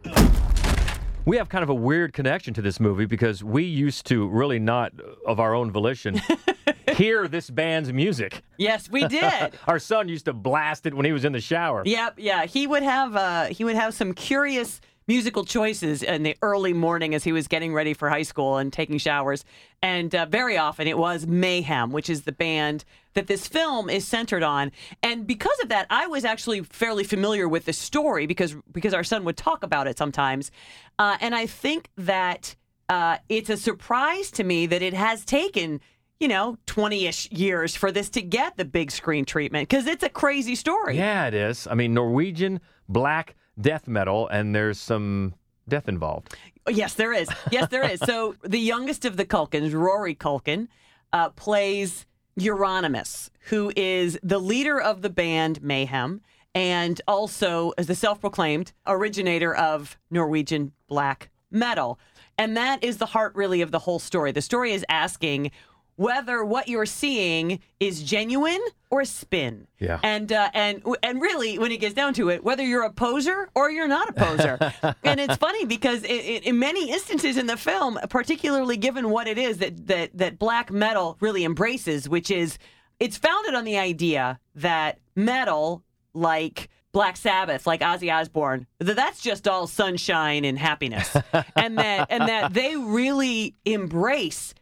We 1.24 1.38
have 1.38 1.48
kind 1.48 1.62
of 1.62 1.70
a 1.70 1.74
weird 1.74 2.12
connection 2.12 2.52
to 2.52 2.60
this 2.60 2.78
movie 2.78 3.06
because 3.06 3.42
we 3.42 3.62
used 3.62 4.04
to 4.08 4.28
really 4.28 4.58
not 4.58 4.92
of 5.24 5.40
our 5.40 5.54
own 5.54 5.70
volition 5.70 6.20
hear 6.96 7.28
this 7.28 7.48
band's 7.48 7.92
music. 7.92 8.42
Yes, 8.58 8.90
we 8.90 9.06
did. 9.06 9.54
our 9.66 9.78
son 9.78 10.08
used 10.08 10.26
to 10.26 10.32
blast 10.32 10.84
it 10.84 10.92
when 10.92 11.06
he 11.06 11.12
was 11.12 11.24
in 11.24 11.32
the 11.32 11.40
shower. 11.40 11.82
Yep, 11.86 12.14
yeah. 12.18 12.44
He 12.44 12.66
would 12.66 12.82
have 12.82 13.16
uh, 13.16 13.44
he 13.46 13.64
would 13.64 13.76
have 13.76 13.94
some 13.94 14.12
curious 14.12 14.80
musical 15.06 15.44
choices 15.44 16.02
in 16.02 16.22
the 16.22 16.36
early 16.42 16.72
morning 16.72 17.14
as 17.14 17.24
he 17.24 17.32
was 17.32 17.48
getting 17.48 17.74
ready 17.74 17.94
for 17.94 18.08
high 18.08 18.22
school 18.22 18.56
and 18.58 18.72
taking 18.72 18.98
showers. 18.98 19.44
And 19.82 20.14
uh, 20.14 20.26
very 20.26 20.56
often 20.56 20.86
it 20.86 20.98
was 20.98 21.26
Mayhem, 21.26 21.90
which 21.90 22.08
is 22.08 22.22
the 22.22 22.32
band 22.32 22.84
that 23.14 23.26
this 23.26 23.46
film 23.46 23.90
is 23.90 24.06
centered 24.06 24.42
on. 24.42 24.72
And 25.02 25.26
because 25.26 25.58
of 25.62 25.68
that, 25.68 25.86
I 25.90 26.06
was 26.06 26.24
actually 26.24 26.62
fairly 26.62 27.04
familiar 27.04 27.48
with 27.48 27.64
the 27.64 27.72
story 27.72 28.26
because 28.26 28.56
because 28.72 28.94
our 28.94 29.04
son 29.04 29.24
would 29.24 29.36
talk 29.36 29.62
about 29.62 29.86
it 29.86 29.98
sometimes. 29.98 30.50
Uh, 30.98 31.16
and 31.20 31.34
I 31.34 31.46
think 31.46 31.90
that 31.96 32.56
uh, 32.88 33.18
it's 33.28 33.50
a 33.50 33.56
surprise 33.56 34.30
to 34.32 34.44
me 34.44 34.66
that 34.66 34.82
it 34.82 34.94
has 34.94 35.24
taken 35.24 35.80
you 36.20 36.28
know, 36.28 36.56
20 36.66 37.06
ish 37.06 37.28
years 37.32 37.74
for 37.74 37.90
this 37.90 38.08
to 38.08 38.22
get 38.22 38.56
the 38.56 38.64
big 38.64 38.92
screen 38.92 39.24
treatment 39.24 39.68
because 39.68 39.88
it's 39.88 40.04
a 40.04 40.08
crazy 40.08 40.54
story. 40.54 40.96
Yeah, 40.96 41.26
it 41.26 41.34
is. 41.34 41.66
I 41.66 41.74
mean, 41.74 41.94
Norwegian 41.94 42.60
black 42.88 43.34
death 43.60 43.88
metal, 43.88 44.28
and 44.28 44.54
there's 44.54 44.78
some 44.78 45.34
death 45.68 45.88
involved. 45.88 46.34
Yes, 46.68 46.94
there 46.94 47.12
is. 47.12 47.28
Yes, 47.50 47.68
there 47.70 47.88
is. 47.88 48.00
So 48.00 48.36
the 48.42 48.58
youngest 48.58 49.04
of 49.04 49.16
the 49.16 49.24
Culkins, 49.24 49.74
Rory 49.74 50.14
Culkin, 50.14 50.68
uh, 51.12 51.30
plays 51.30 52.06
Euronymous, 52.38 53.30
who 53.48 53.72
is 53.76 54.18
the 54.22 54.38
leader 54.38 54.80
of 54.80 55.02
the 55.02 55.10
band 55.10 55.62
Mayhem 55.62 56.22
and 56.54 57.00
also 57.08 57.72
is 57.78 57.86
the 57.86 57.94
self-proclaimed 57.94 58.72
originator 58.86 59.54
of 59.54 59.96
Norwegian 60.10 60.72
black 60.86 61.30
metal. 61.50 61.98
And 62.38 62.56
that 62.56 62.82
is 62.82 62.98
the 62.98 63.06
heart 63.06 63.34
really 63.34 63.62
of 63.62 63.70
the 63.70 63.80
whole 63.80 63.98
story. 63.98 64.32
The 64.32 64.42
story 64.42 64.72
is 64.72 64.84
asking 64.88 65.50
whether 65.96 66.44
what 66.44 66.68
you're 66.68 66.86
seeing 66.86 67.60
is 67.80 68.02
genuine 68.02 68.60
or 68.90 69.00
a 69.00 69.06
spin. 69.06 69.66
Yeah. 69.78 69.98
And 70.02 70.32
uh, 70.32 70.50
and 70.54 70.82
and 71.02 71.20
really, 71.20 71.58
when 71.58 71.72
it 71.72 71.78
gets 71.78 71.94
down 71.94 72.14
to 72.14 72.28
it, 72.30 72.44
whether 72.44 72.64
you're 72.64 72.84
a 72.84 72.92
poser 72.92 73.48
or 73.54 73.70
you're 73.70 73.88
not 73.88 74.08
a 74.08 74.12
poser. 74.12 74.58
and 75.04 75.20
it's 75.20 75.36
funny 75.36 75.64
because 75.64 76.02
it, 76.02 76.08
it, 76.08 76.44
in 76.44 76.58
many 76.58 76.90
instances 76.90 77.36
in 77.36 77.46
the 77.46 77.56
film, 77.56 77.98
particularly 78.08 78.76
given 78.76 79.10
what 79.10 79.26
it 79.26 79.38
is 79.38 79.58
that 79.58 79.86
that 79.86 80.16
that 80.18 80.38
black 80.38 80.70
metal 80.70 81.16
really 81.20 81.44
embraces, 81.44 82.08
which 82.08 82.30
is 82.30 82.58
it's 83.00 83.16
founded 83.16 83.54
on 83.54 83.64
the 83.64 83.78
idea 83.78 84.38
that 84.54 84.98
metal, 85.16 85.82
like 86.14 86.68
Black 86.92 87.16
Sabbath, 87.16 87.66
like 87.66 87.80
Ozzy 87.80 88.12
Osbourne, 88.12 88.66
that 88.78 88.96
that's 88.96 89.22
just 89.22 89.48
all 89.48 89.66
sunshine 89.66 90.44
and 90.44 90.58
happiness, 90.58 91.16
and 91.56 91.78
that 91.78 92.06
and 92.10 92.28
that 92.28 92.52
they 92.52 92.76
really 92.76 93.54
embrace 93.64 94.54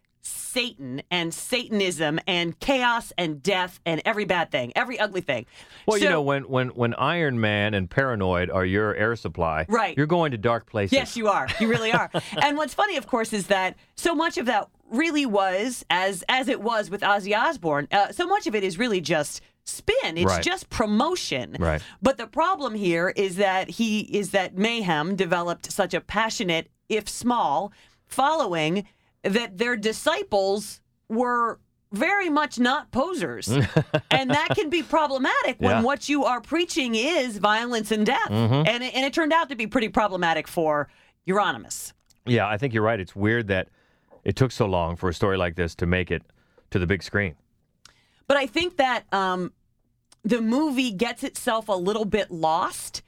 Satan 0.52 1.02
and 1.10 1.32
Satanism 1.32 2.18
and 2.26 2.58
chaos 2.58 3.12
and 3.16 3.42
death 3.42 3.78
and 3.86 4.02
every 4.04 4.24
bad 4.24 4.50
thing, 4.50 4.72
every 4.74 4.98
ugly 4.98 5.20
thing. 5.20 5.46
Well, 5.86 5.98
you 5.98 6.08
know, 6.08 6.22
when, 6.22 6.42
when, 6.44 6.68
when 6.70 6.94
Iron 6.94 7.40
Man 7.40 7.74
and 7.74 7.88
Paranoid 7.88 8.50
are 8.50 8.64
your 8.64 8.94
air 8.94 9.14
supply, 9.16 9.66
Right. 9.68 9.96
you're 9.96 10.06
going 10.06 10.32
to 10.32 10.38
dark 10.38 10.66
places. 10.68 10.92
Yes, 10.92 11.16
you 11.16 11.28
are. 11.28 11.46
You 11.60 11.68
really 11.68 11.92
are. 11.92 12.10
and 12.42 12.56
what's 12.56 12.74
funny, 12.74 12.96
of 12.96 13.06
course, 13.06 13.32
is 13.32 13.46
that 13.46 13.76
so 13.94 14.14
much 14.14 14.38
of 14.38 14.46
that 14.46 14.68
really 14.90 15.24
was 15.24 15.84
as 15.88 16.24
as 16.28 16.48
it 16.48 16.60
was 16.60 16.90
with 16.90 17.02
Ozzy 17.02 17.36
Osbourne. 17.36 17.86
Uh, 17.92 18.10
so 18.10 18.26
much 18.26 18.48
of 18.48 18.56
it 18.56 18.64
is 18.64 18.76
really 18.76 19.00
just 19.00 19.40
spin. 19.64 20.16
It's 20.18 20.24
Right. 20.26 20.42
just 20.42 20.68
promotion. 20.68 21.56
Right. 21.60 21.80
But 22.02 22.16
the 22.18 22.26
problem 22.26 22.74
here 22.74 23.12
is 23.14 23.36
that 23.36 23.68
he 23.70 24.00
is 24.00 24.30
that 24.32 24.58
Mayhem 24.58 25.14
developed 25.14 25.70
such 25.70 25.94
a 25.94 26.00
passionate, 26.00 26.68
if 26.88 27.08
small, 27.08 27.72
following 28.06 28.86
that 29.22 29.59
their 29.59 29.76
disciples 29.76 30.80
were 31.09 31.59
very 31.92 32.30
much 32.30 32.59
not 32.59 32.90
posers. 32.92 33.48
and 34.11 34.30
that 34.30 34.48
can 34.54 34.70
be 34.70 34.83
problematic 34.83 35.56
when 35.61 35.70
Yeah. 35.78 35.83
what 35.83 36.09
you 36.09 36.24
are 36.24 36.40
preaching 36.40 36.94
is 36.94 37.38
violence 37.38 37.90
and 37.90 38.06
death. 38.06 38.28
Mhm. 38.30 38.68
And, 38.68 38.85
it, 38.85 38.94
and 38.94 39.04
it 39.04 39.12
turned 39.12 39.33
out 39.33 39.48
to 39.48 39.56
be 39.56 39.66
pretty 39.66 39.88
problematic 39.88 40.46
for 40.46 40.88
Euronymous. 41.26 41.92
Yeah, 42.26 42.46
I 42.46 42.59
think 42.59 42.74
you're 42.74 42.83
right. 42.85 43.00
It's 43.00 43.16
weird 43.16 43.48
that 43.48 43.68
it 44.24 44.37
took 44.37 44.52
so 44.52 44.66
long 44.66 44.94
for 44.96 45.09
a 45.09 45.14
story 45.14 45.37
like 45.37 45.56
this 45.56 45.74
to 45.76 45.87
make 45.87 46.11
it 46.11 46.22
to 46.70 46.78
the 46.78 46.87
big 46.87 47.02
screen. 47.02 47.35
But 48.28 48.37
I 48.37 48.46
think 48.46 48.76
that 48.76 49.12
um, 49.12 49.52
the 50.22 50.40
movie 50.40 50.92
gets 50.92 51.24
itself 51.24 51.68
a 51.68 51.72
little 51.74 52.04
bit 52.04 52.30
lost. 52.30 53.02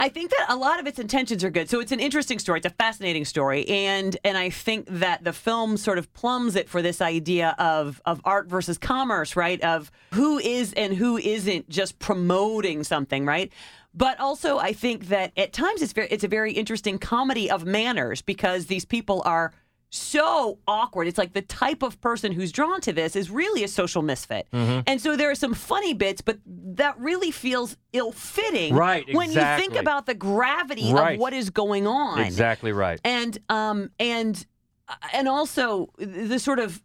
I 0.00 0.08
think 0.08 0.30
that 0.30 0.46
a 0.48 0.56
lot 0.56 0.80
of 0.80 0.86
its 0.86 0.98
intentions 0.98 1.44
are 1.44 1.50
good. 1.50 1.68
So 1.68 1.78
it's 1.78 1.92
an 1.92 2.00
interesting 2.00 2.38
story. 2.38 2.56
It's 2.58 2.66
a 2.66 2.70
fascinating 2.70 3.26
story, 3.26 3.68
and 3.68 4.16
and 4.24 4.38
I 4.38 4.48
think 4.48 4.86
that 4.88 5.24
the 5.24 5.34
film 5.34 5.76
sort 5.76 5.98
of 5.98 6.10
plumbs 6.14 6.56
it 6.56 6.70
for 6.70 6.80
this 6.80 7.02
idea 7.02 7.54
of 7.58 8.00
of 8.06 8.22
art 8.24 8.48
versus 8.48 8.78
commerce, 8.78 9.36
right? 9.36 9.60
Of 9.60 9.92
who 10.12 10.38
is 10.38 10.72
and 10.72 10.94
who 10.94 11.18
isn't 11.18 11.68
just 11.68 11.98
promoting 11.98 12.82
something, 12.82 13.26
right? 13.26 13.52
But 13.92 14.18
also, 14.18 14.56
I 14.56 14.72
think 14.72 15.08
that 15.08 15.32
at 15.36 15.52
times 15.52 15.82
it's 15.82 15.92
very 15.92 16.08
it's 16.08 16.24
a 16.24 16.28
very 16.28 16.52
interesting 16.52 16.98
comedy 16.98 17.50
of 17.50 17.66
manners 17.66 18.22
because 18.22 18.66
these 18.66 18.86
people 18.86 19.20
are 19.26 19.52
so 19.90 20.58
awkward. 20.68 21.08
It's 21.08 21.18
like 21.18 21.32
the 21.32 21.42
type 21.42 21.82
of 21.82 22.00
person 22.00 22.32
who's 22.32 22.52
drawn 22.52 22.80
to 22.82 22.92
this 22.92 23.16
is 23.16 23.28
really 23.30 23.64
a 23.64 23.68
social 23.68 24.02
misfit. 24.02 24.46
Mhm. 24.52 24.84
And 24.86 25.00
so 25.00 25.16
there 25.16 25.30
are 25.30 25.34
some 25.34 25.52
funny 25.52 25.94
bits, 25.94 26.20
but 26.20 26.38
that 26.46 26.98
really 26.98 27.30
feels 27.32 27.76
ill 27.92 28.12
fitting 28.12 28.74
Right, 28.74 29.04
when 29.12 29.30
you 29.32 29.40
think 29.40 29.74
about 29.74 30.06
the 30.06 30.14
gravity 30.14 30.92
Right. 30.92 31.14
of 31.14 31.20
what 31.20 31.32
is 31.32 31.50
going 31.50 31.86
on. 31.86 32.20
Exactly 32.20 32.72
right. 32.72 33.00
And 33.04 33.36
um 33.48 33.90
and 33.98 34.46
and 35.12 35.28
also 35.28 35.90
the 35.98 36.38
sort 36.38 36.60
of 36.60 36.82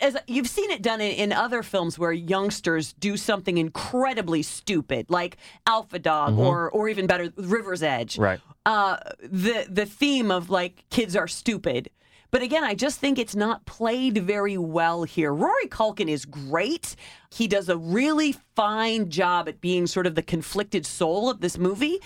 as 0.00 0.16
you've 0.28 0.48
seen 0.48 0.70
it 0.70 0.82
done 0.82 1.00
in, 1.00 1.32
other 1.32 1.64
films 1.64 1.98
where 1.98 2.12
youngsters 2.12 2.92
do 2.94 3.16
something 3.16 3.58
incredibly 3.58 4.40
stupid, 4.42 5.06
like 5.10 5.36
Alpha 5.66 5.98
Dog, 5.98 6.34
Mhm. 6.34 6.38
or 6.38 6.70
or 6.70 6.88
even 6.88 7.06
better, 7.08 7.32
River's 7.36 7.82
Edge 7.82 8.16
Right. 8.16 8.40
uh, 8.64 8.98
the 9.20 9.66
the 9.68 9.84
theme 9.84 10.30
of 10.30 10.48
like 10.48 10.84
kids 10.90 11.16
are 11.16 11.26
stupid. 11.26 11.90
But 12.30 12.42
again, 12.42 12.62
I 12.62 12.74
just 12.74 13.00
think 13.00 13.18
it's 13.18 13.34
not 13.34 13.64
played 13.64 14.18
very 14.18 14.58
well 14.58 15.04
here. 15.04 15.32
Rory 15.32 15.66
Culkin 15.68 16.08
is 16.08 16.24
great. 16.26 16.94
He 17.34 17.46
does 17.48 17.68
a 17.68 17.76
really 17.76 18.36
fine 18.54 19.08
job 19.10 19.48
at 19.48 19.60
being 19.60 19.86
sort 19.86 20.06
of 20.06 20.14
the 20.14 20.22
conflicted 20.22 20.84
soul 20.84 21.30
of 21.30 21.40
this 21.40 21.56
movie. 21.56 21.98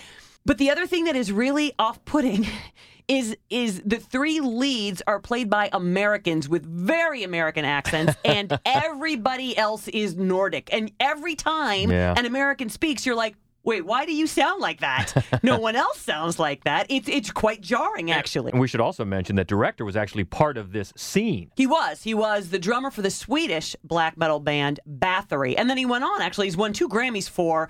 But 0.45 0.57
the 0.57 0.69
other 0.69 0.87
thing 0.87 1.05
that 1.05 1.15
is 1.15 1.31
really 1.31 1.73
off-putting 1.79 2.45
is 3.09 3.35
is 3.49 3.81
the 3.85 3.97
three 3.99 4.39
leads 4.39 5.01
are 5.07 5.19
played 5.19 5.49
by 5.49 5.69
Americans 5.73 6.47
with 6.47 6.65
very 6.65 7.23
American 7.23 7.65
accents 7.65 8.13
and 8.23 8.57
everybody 8.65 9.57
else 9.57 9.89
is 9.89 10.15
Nordic. 10.15 10.69
And 10.73 10.89
every 11.01 11.35
time 11.35 11.91
Yeah. 11.91 12.13
an 12.17 12.25
American 12.25 12.69
speaks, 12.69 13.05
you're 13.05 13.15
like, 13.15 13.35
Wait, 13.65 13.85
why 13.85 14.05
do 14.05 14.13
you 14.13 14.27
sound 14.27 14.59
like 14.61 14.81
that? 14.81 15.13
no 15.43 15.57
one 15.57 15.75
else 15.75 15.99
sounds 15.99 16.37
like 16.37 16.63
that. 16.65 16.85
It's 16.89 17.07
it's 17.07 17.31
quite 17.31 17.61
jarring, 17.61 18.11
actually. 18.11 18.51
And 18.51 18.59
we 18.59 18.67
should 18.67 18.81
also 18.81 19.05
mention 19.05 19.37
that 19.37 19.47
director 19.47 19.85
was 19.85 19.95
actually 19.95 20.25
part 20.25 20.57
of 20.57 20.71
this 20.73 20.91
scene. 20.97 21.49
He 21.55 21.65
was. 21.65 22.03
He 22.03 22.13
was 22.13 22.49
the 22.49 22.59
drummer 22.59 22.91
for 22.91 23.01
the 23.01 23.09
Swedish 23.11 23.75
black 23.83 24.17
metal 24.17 24.39
band 24.39 24.79
Bathory, 24.87 25.55
and 25.57 25.69
then 25.69 25.77
he 25.77 25.85
went 25.85 26.03
on. 26.03 26.21
Actually, 26.21 26.47
he's 26.47 26.57
won 26.57 26.73
two 26.73 26.89
Grammys 26.89 27.29
for 27.29 27.69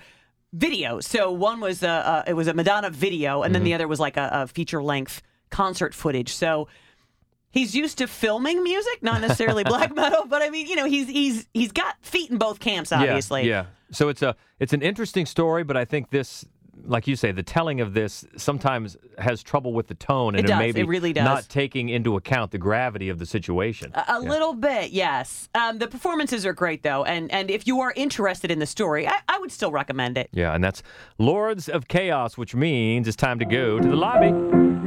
videos. 0.56 1.04
So 1.04 1.30
one 1.32 1.60
was 1.60 1.82
a, 1.82 2.24
a 2.26 2.30
it 2.30 2.34
was 2.34 2.48
a 2.48 2.54
Madonna 2.54 2.90
video, 2.90 3.42
and 3.42 3.54
then 3.54 3.60
Mm-hmm. 3.60 3.64
the 3.66 3.74
other 3.74 3.88
was 3.88 4.00
like 4.00 4.16
a, 4.16 4.28
a 4.32 4.46
feature 4.46 4.82
length 4.82 5.22
concert 5.50 5.94
footage. 5.94 6.32
So 6.34 6.68
he's 7.54 7.74
used 7.74 7.98
to 7.98 8.06
filming 8.06 8.62
music, 8.62 9.02
not 9.02 9.20
necessarily 9.22 9.64
black 9.74 9.94
metal, 9.94 10.26
but 10.26 10.42
I 10.42 10.50
mean, 10.50 10.66
you 10.66 10.76
know, 10.76 10.84
he's 10.84 11.08
he's 11.08 11.46
he's 11.54 11.72
got 11.72 11.96
feet 12.02 12.30
in 12.30 12.36
both 12.36 12.60
camps, 12.60 12.92
obviously. 12.92 13.42
Yeah, 13.48 13.62
yeah. 13.62 13.66
So 13.92 14.08
it's 14.08 14.20
a 14.22 14.36
it's 14.58 14.72
an 14.72 14.82
interesting 14.82 15.24
story, 15.24 15.62
but 15.62 15.76
I 15.76 15.84
think 15.84 16.10
this, 16.10 16.44
like 16.86 17.06
you 17.06 17.16
say, 17.16 17.32
the 17.32 17.42
telling 17.42 17.80
of 17.80 17.94
this 17.94 18.26
sometimes 18.36 18.96
has 19.18 19.42
trouble 19.42 19.72
with 19.72 19.86
the 19.86 19.94
tone, 19.94 20.34
and 20.34 20.44
It 20.44 20.48
does. 20.48 20.58
maybe 20.58 20.80
It 20.80 20.86
really 20.88 21.12
does. 21.12 21.24
not 21.24 21.48
taking 21.48 21.88
into 21.88 22.16
account 22.16 22.50
the 22.50 22.58
gravity 22.58 23.08
of 23.08 23.18
the 23.18 23.26
situation. 23.26 23.90
A, 23.94 24.00
a 24.00 24.04
Yeah. 24.22 24.28
little 24.28 24.52
bit, 24.54 24.90
yes. 24.90 25.48
Um, 25.54 25.78
the 25.78 25.86
performances 25.88 26.44
are 26.44 26.52
great, 26.52 26.82
though, 26.82 27.04
and 27.04 27.30
and 27.32 27.50
if 27.50 27.66
you 27.66 27.80
are 27.80 27.92
interested 27.96 28.50
in 28.50 28.58
the 28.58 28.66
story, 28.66 29.06
I, 29.08 29.18
I 29.28 29.38
would 29.38 29.50
still 29.52 29.70
recommend 29.72 30.18
it. 30.18 30.28
Yeah, 30.32 30.54
and 30.54 30.62
that's 30.62 30.82
Lords 31.18 31.68
of 31.68 31.88
Chaos, 31.88 32.36
which 32.36 32.54
means 32.54 33.06
it's 33.08 33.16
time 33.16 33.38
to 33.38 33.44
go 33.46 33.78
to 33.78 33.88
the 33.88 33.96
lobby. 33.96 34.32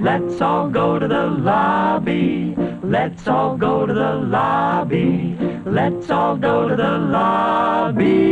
Let's 0.02 0.40
all 0.42 0.70
go 0.70 1.00
to 1.00 1.08
the 1.08 1.26
lobby. 1.28 2.54
Let's 2.84 3.28
all 3.28 3.58
go 3.58 3.86
to 3.88 3.94
the 3.94 4.14
lobby. 4.14 5.36
Let's 5.66 6.10
all 6.12 6.38
go 6.38 6.68
to 6.70 6.76
the 6.76 6.98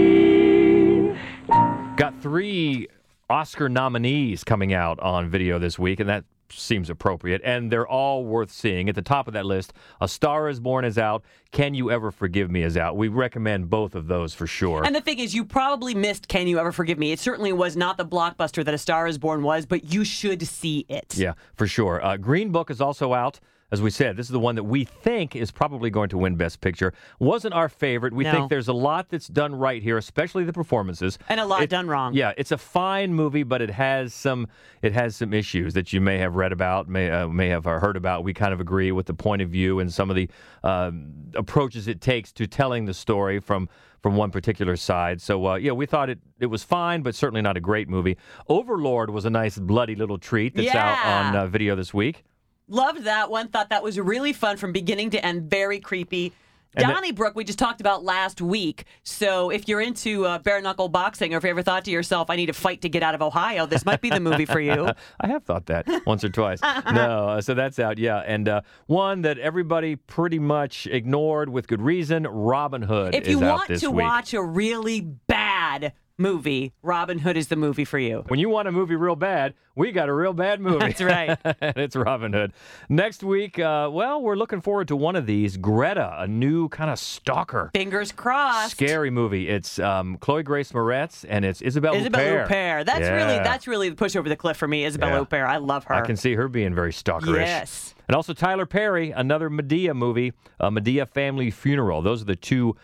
lobby. 0.06 1.15
Got 1.98 2.13
three 2.22 2.88
Oscar 3.30 3.70
nominees 3.70 4.44
coming 4.44 4.74
out 4.74 5.00
on 5.00 5.30
video 5.30 5.58
this 5.58 5.80
week, 5.80 6.00
and 6.00 6.08
that 6.10 6.26
seems 6.50 6.92
appropriate. 6.92 7.42
And 7.44 7.72
they're 7.72 7.88
all 7.88 8.24
worth 8.24 8.52
seeing. 8.52 8.88
At 8.88 8.94
the 8.94 9.02
top 9.02 9.28
of 9.28 9.34
that 9.34 9.48
list, 9.48 9.74
A 10.00 10.08
Star 10.08 10.48
is 10.48 10.60
Born 10.60 10.86
is 10.86 10.98
out. 10.98 11.24
Can 11.52 11.74
You 11.74 11.90
Ever 11.90 12.12
Forgive 12.12 12.52
Me 12.52 12.62
is 12.62 12.78
out. 12.78 12.96
We 12.96 13.08
recommend 13.08 13.70
both 13.70 13.96
of 13.96 14.08
those 14.08 14.36
for 14.36 14.46
sure. 14.46 14.86
And 14.86 14.94
the 14.94 15.02
thing 15.02 15.18
is, 15.18 15.34
you 15.34 15.44
probably 15.44 15.96
missed 15.96 16.28
Can 16.28 16.48
You 16.48 16.60
Ever 16.60 16.72
Forgive 16.72 17.00
Me? 17.00 17.12
It 17.12 17.20
certainly 17.20 17.52
was 17.52 17.76
not 17.76 17.98
the 17.98 18.06
blockbuster 18.06 18.64
that 18.64 18.74
A 18.74 18.78
Star 18.78 19.08
is 19.08 19.18
Born 19.18 19.42
was, 19.42 19.66
but 19.66 19.92
you 19.92 20.04
should 20.04 20.46
see 20.48 20.86
it. 20.88 21.18
Yeah, 21.18 21.34
for 21.56 21.66
sure. 21.66 22.06
Uh, 22.06 22.18
Green 22.18 22.52
Book 22.52 22.70
is 22.70 22.80
also 22.80 23.14
out. 23.14 23.40
As 23.71 23.82
we 23.82 23.89
said, 23.89 24.15
this 24.15 24.28
is 24.28 24.32
the 24.32 24.39
one 24.39 24.54
that 24.56 24.63
we 24.63 24.84
think 24.84 25.36
is 25.36 25.49
probably 25.49 25.89
going 25.89 26.10
to 26.10 26.19
win 26.19 26.36
Best 26.36 26.62
Picture. 26.62 26.93
Wasn't 27.17 27.51
our 27.51 27.67
favorite. 27.67 28.13
We 28.13 28.23
No. 28.23 28.32
think 28.32 28.49
there's 28.49 28.67
a 28.67 28.73
lot 28.73 29.10
that's 29.10 29.28
done 29.28 29.56
right 29.56 29.82
here, 29.82 29.97
especially 29.97 30.43
the 30.43 30.54
performances, 30.54 31.17
And 31.30 31.39
a 31.39 31.45
lot 31.45 31.63
It- 31.63 31.71
done 31.71 31.88
wrong. 31.88 32.13
Yeah, 32.13 32.34
it's 32.38 32.51
a 32.51 32.60
fine 32.60 33.15
movie, 33.15 33.41
but 33.41 33.63
it 33.63 33.71
has 33.71 34.13
some 34.13 34.47
it 34.84 34.93
has 34.93 35.15
some 35.15 35.34
issues 35.34 35.73
that 35.73 35.91
you 35.93 35.99
may 35.99 36.19
have 36.19 36.36
read 36.36 36.51
about, 36.51 36.88
may 36.88 37.10
uh, 37.10 37.28
may 37.28 37.47
have 37.49 37.65
uh, 37.65 37.80
heard 37.80 37.97
about. 37.97 38.23
We 38.23 38.34
kind 38.36 38.54
of 38.54 38.60
agree 38.60 38.91
with 38.91 39.08
the 39.08 39.15
point 39.15 39.41
of 39.41 39.49
view 39.49 39.80
and 39.80 39.91
some 39.91 40.12
of 40.12 40.15
the 40.15 40.30
um, 40.63 41.08
approaches 41.34 41.88
it 41.88 42.01
takes 42.01 42.32
to 42.34 42.45
telling 42.45 42.86
the 42.86 42.93
story 42.93 43.39
from 43.39 43.67
from 44.04 44.15
one 44.15 44.30
particular 44.30 44.75
side. 44.75 45.19
So 45.21 45.47
uh, 45.47 45.56
yeah, 45.56 45.71
we 45.71 45.88
thought 45.88 46.12
it 46.12 46.19
it 46.39 46.45
was 46.47 46.63
fine, 46.63 47.01
but 47.01 47.15
certainly 47.15 47.41
not 47.41 47.58
a 47.58 47.62
great 47.62 47.89
movie. 47.89 48.15
Overlord 48.47 49.10
was 49.10 49.25
a 49.25 49.32
nice 49.32 49.58
bloody 49.58 49.95
little 49.95 50.19
treat 50.19 50.56
that's 50.56 50.75
out 50.75 51.04
on 51.04 51.36
uh, 51.36 51.47
video 51.47 51.75
this 51.75 51.95
week. 51.95 52.23
Loved 52.67 53.04
that 53.04 53.30
one. 53.30 53.47
Thought 53.49 53.69
that 53.69 53.84
was 53.84 53.99
really 53.99 54.34
fun 54.34 54.58
from 54.58 54.71
beginning 54.71 55.12
to 55.12 55.25
end. 55.25 55.49
Very 55.49 55.80
creepy. 55.80 56.34
And 56.78 56.89
the- 56.89 56.93
Donnybrook, 56.93 57.36
we 57.36 57.43
just 57.45 57.60
talked 57.60 57.80
about 57.80 58.04
last 58.04 58.41
week. 58.41 58.84
So 59.04 59.49
if 59.49 59.67
you're 59.67 59.80
into 59.80 60.25
uh, 60.25 60.39
bare 60.39 60.62
knuckle 60.62 60.89
boxing, 60.89 61.34
or 61.34 61.38
if 61.38 61.43
you 61.43 61.49
ever 61.49 61.62
thought 61.62 61.86
to 61.86 61.91
yourself, 61.91 62.30
I 62.30 62.36
need 62.36 62.47
to 62.47 62.54
fight 62.54 62.82
to 62.82 62.89
get 62.89 63.01
out 63.01 63.15
of 63.15 63.21
Ohio, 63.21 63.65
this 63.65 63.86
might 63.86 64.01
be 64.01 64.10
the 64.10 64.19
movie 64.19 64.45
for 64.45 64.60
you. 64.60 64.89
I 65.21 65.28
have 65.28 65.43
thought 65.43 65.67
that 65.67 65.88
once 66.06 66.23
or 66.23 66.30
twice. 66.30 66.62
no, 66.91 67.30
uh, 67.30 67.41
so 67.41 67.54
that's 67.54 67.80
out, 67.80 67.97
yeah. 67.97 68.17
And 68.25 68.49
uh, 68.49 68.62
one 68.88 69.21
that 69.21 69.38
everybody 69.39 69.95
pretty 69.95 70.39
much 70.39 70.86
ignored 70.88 71.47
with 71.49 71.67
good 71.67 71.82
reason 71.82 72.23
Robin 72.23 72.82
Hood 72.82 73.15
if 73.15 73.28
you 73.28 73.39
want 73.39 73.80
to 73.80 73.89
week. 73.89 74.04
watch 74.04 74.34
a 74.34 74.43
really 74.43 74.99
bad 74.99 75.93
movie, 76.17 76.73
Robin 76.82 77.19
Hood 77.19 77.38
is 77.38 77.47
the 77.47 77.56
movie 77.56 77.86
for 77.86 77.99
you. 77.99 78.23
When 78.28 78.39
you 78.39 78.49
want 78.49 78.67
a 78.67 78.71
movie 78.71 78.95
real 78.95 79.15
bad, 79.15 79.54
we 79.75 79.91
got 79.91 80.08
a 80.08 80.13
real 80.13 80.34
bad 80.34 80.62
movie. 80.62 80.80
That's 80.80 81.01
right. 81.01 81.38
it's 81.62 81.95
Robin 81.95 82.32
Hood. 82.34 82.54
Next 82.88 83.23
week, 83.23 83.60
uh, 83.60 83.89
well, 83.91 84.21
we're 84.21 84.36
looking 84.38 84.62
forward 84.62 84.88
to 84.88 84.95
one 84.95 85.15
of 85.15 85.25
these 85.25 85.58
Greta, 85.58 86.15
a 86.17 86.28
new 86.28 86.69
kind 86.69 86.89
of 86.89 86.97
stalker. 86.99 87.71
Fingers 87.73 88.12
crossed. 88.12 88.71
Scary 88.71 89.10
movie. 89.10 89.49
It's 89.49 89.78
um, 89.80 90.17
Chloe 90.17 90.43
Grace 90.43 90.71
Moretz 90.71 91.25
and 91.28 91.43
it's 91.43 91.62
Isabelle 91.62 91.95
Isabelle 91.95 92.45
Huppert. 92.45 92.47
Huppert. 92.47 92.86
That's 92.86 93.10
really 93.10 93.38
that's 93.39 93.67
really 93.67 93.89
the 93.89 93.95
push 93.95 94.15
over 94.15 94.30
the 94.30 94.38
cliff 94.38 94.58
for 94.58 94.67
me. 94.67 94.86
Isabelle 94.86 95.10
Yeah. 95.10 95.23
Huppert. 95.25 95.45
I 95.47 95.58
love 95.58 95.84
her. 95.86 95.95
I 95.95 96.01
can 96.01 96.15
see 96.15 96.36
her 96.36 96.47
being 96.47 96.73
very 96.73 96.91
stalkerish. 96.91 97.36
Yes. 97.45 97.95
And 98.08 98.15
also 98.15 98.34
Tyler 98.34 98.65
Perry, 98.65 99.12
another 99.12 99.49
Madea 99.49 99.95
movie, 99.95 100.34
a 100.60 100.69
Madea 100.71 101.08
Family 101.10 101.51
Funeral. 101.51 102.01
Those 102.01 102.21
are 102.21 102.25
the 102.25 102.36
two 102.36 102.75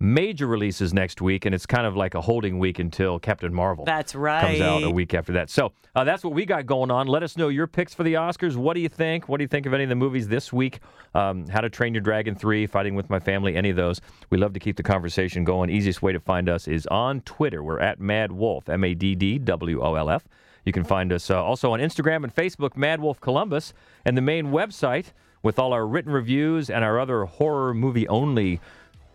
major 0.00 0.46
releases 0.46 0.94
next 0.94 1.20
week, 1.20 1.44
and 1.44 1.54
it's 1.54 1.66
kind 1.66 1.86
of 1.86 1.94
like 1.94 2.14
a 2.14 2.20
holding 2.22 2.58
week 2.58 2.78
until 2.78 3.18
Captain 3.18 3.52
Marvel. 3.52 3.84
That's 3.84 4.14
right. 4.14 4.58
Comes 4.58 4.60
out 4.60 4.82
a 4.82 4.90
week 4.90 5.12
after 5.12 5.34
that. 5.34 5.50
So 5.50 5.72
uh, 5.94 6.04
that's 6.04 6.24
what 6.24 6.32
we 6.32 6.46
got 6.46 6.64
going 6.64 6.90
on. 6.90 7.06
Let 7.06 7.22
us 7.22 7.36
know 7.36 7.48
your 7.48 7.66
picks 7.66 7.92
for 7.92 8.02
the 8.02 8.14
Oscars. 8.14 8.56
What 8.56 8.74
do 8.74 8.80
you 8.80 8.88
think? 8.88 9.28
What 9.28 9.36
do 9.36 9.44
you 9.44 9.48
think 9.48 9.66
of 9.66 9.74
any 9.74 9.82
of 9.82 9.90
the 9.90 9.96
movies 9.96 10.26
this 10.26 10.52
week? 10.52 10.80
Um, 11.14 11.46
How 11.48 11.60
to 11.60 11.68
Train 11.68 11.92
Your 11.92 12.00
Dragon 12.00 12.34
3, 12.34 12.66
Fighting 12.66 12.94
with 12.94 13.10
My 13.10 13.20
Family, 13.20 13.56
any 13.56 13.68
of 13.68 13.76
those. 13.76 14.00
We 14.30 14.38
love 14.38 14.54
to 14.54 14.60
keep 14.60 14.76
the 14.76 14.82
conversation 14.82 15.44
going. 15.44 15.68
Easiest 15.68 16.00
way 16.00 16.12
to 16.12 16.20
find 16.20 16.48
us 16.48 16.66
is 16.66 16.86
on 16.86 17.20
Twitter. 17.20 17.62
We're 17.62 17.80
at 17.80 18.00
MaddWolf, 18.00 18.70
M 18.70 18.82
A 18.84 18.94
D 18.94 19.14
D 19.14 19.38
W 19.38 19.82
O 19.82 19.94
L 19.94 20.08
F. 20.08 20.24
You 20.64 20.72
can 20.72 20.84
find 20.84 21.12
us 21.12 21.30
uh, 21.30 21.42
also 21.42 21.72
on 21.72 21.80
Instagram 21.80 22.24
and 22.24 22.34
Facebook, 22.34 22.70
MaddWolf 22.70 23.20
Columbus, 23.20 23.72
and 24.04 24.16
the 24.16 24.22
main 24.22 24.46
website 24.46 25.12
with 25.42 25.58
all 25.58 25.72
our 25.72 25.86
written 25.86 26.12
reviews 26.12 26.68
and 26.68 26.84
our 26.84 26.98
other 27.00 27.24
horror 27.24 27.72
movie 27.72 28.06
only 28.08 28.60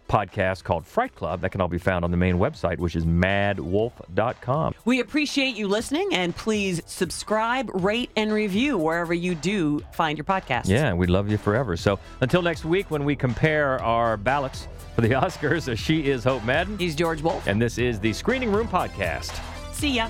podcast 0.08 0.64
called 0.64 0.86
Fright 0.86 1.16
Club. 1.16 1.42
That 1.42 1.52
can 1.52 1.62
all 1.62 1.68
be 1.68 1.78
found 1.78 2.06
on 2.06 2.12
the 2.12 2.18
main 2.18 2.36
website, 2.36 2.78
which 2.78 2.96
is 2.96 3.06
maddwolf.com. 3.06 4.76
We 4.86 5.00
appreciate 5.00 5.56
you 5.56 5.68
listening, 5.68 6.10
and 6.14 6.36
please 6.36 6.82
subscribe, 6.86 7.70
rate, 7.74 8.10
and 8.16 8.32
review 8.32 8.78
wherever 8.78 9.14
you 9.14 9.36
do 9.36 9.80
find 9.92 10.18
your 10.18 10.26
podcast. 10.26 10.68
Yeah, 10.68 10.94
we 10.94 11.08
love 11.08 11.30
you 11.30 11.38
forever. 11.38 11.76
So 11.78 12.00
until 12.22 12.42
next 12.42 12.66
week, 12.66 12.90
when 12.92 13.04
we 13.06 13.16
compare 13.16 13.82
our 13.82 14.18
ballots 14.18 14.68
for 14.96 15.02
the 15.02 15.10
Oscars, 15.12 15.76
she 15.78 16.10
is 16.10 16.24
Hope 16.24 16.44
Madden. 16.44 16.78
He's 16.78 16.96
George 16.96 17.22
Wolf. 17.22 17.48
And 17.48 17.62
this 17.62 17.78
is 17.78 18.00
the 18.00 18.14
Screening 18.14 18.52
Room 18.52 18.68
Podcast. 18.68 19.40
See 19.74 19.96
ya. 19.96 20.10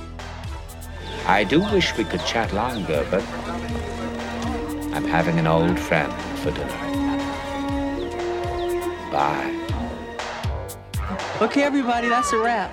I 1.28 1.44
do 1.44 1.60
wish 1.60 1.96
we 1.98 2.04
could 2.04 2.24
chat 2.26 2.54
longer, 2.54 3.06
but 3.10 3.24
I'm 4.94 5.06
having 5.06 5.40
an 5.40 5.48
old 5.48 5.80
friend 5.80 6.14
for 6.40 6.52
dinner. 6.52 6.68
Bye. 9.12 9.65
Okay, 11.42 11.64
everybody, 11.64 12.08
that's 12.08 12.32
a 12.32 12.38
wrap. 12.38 12.72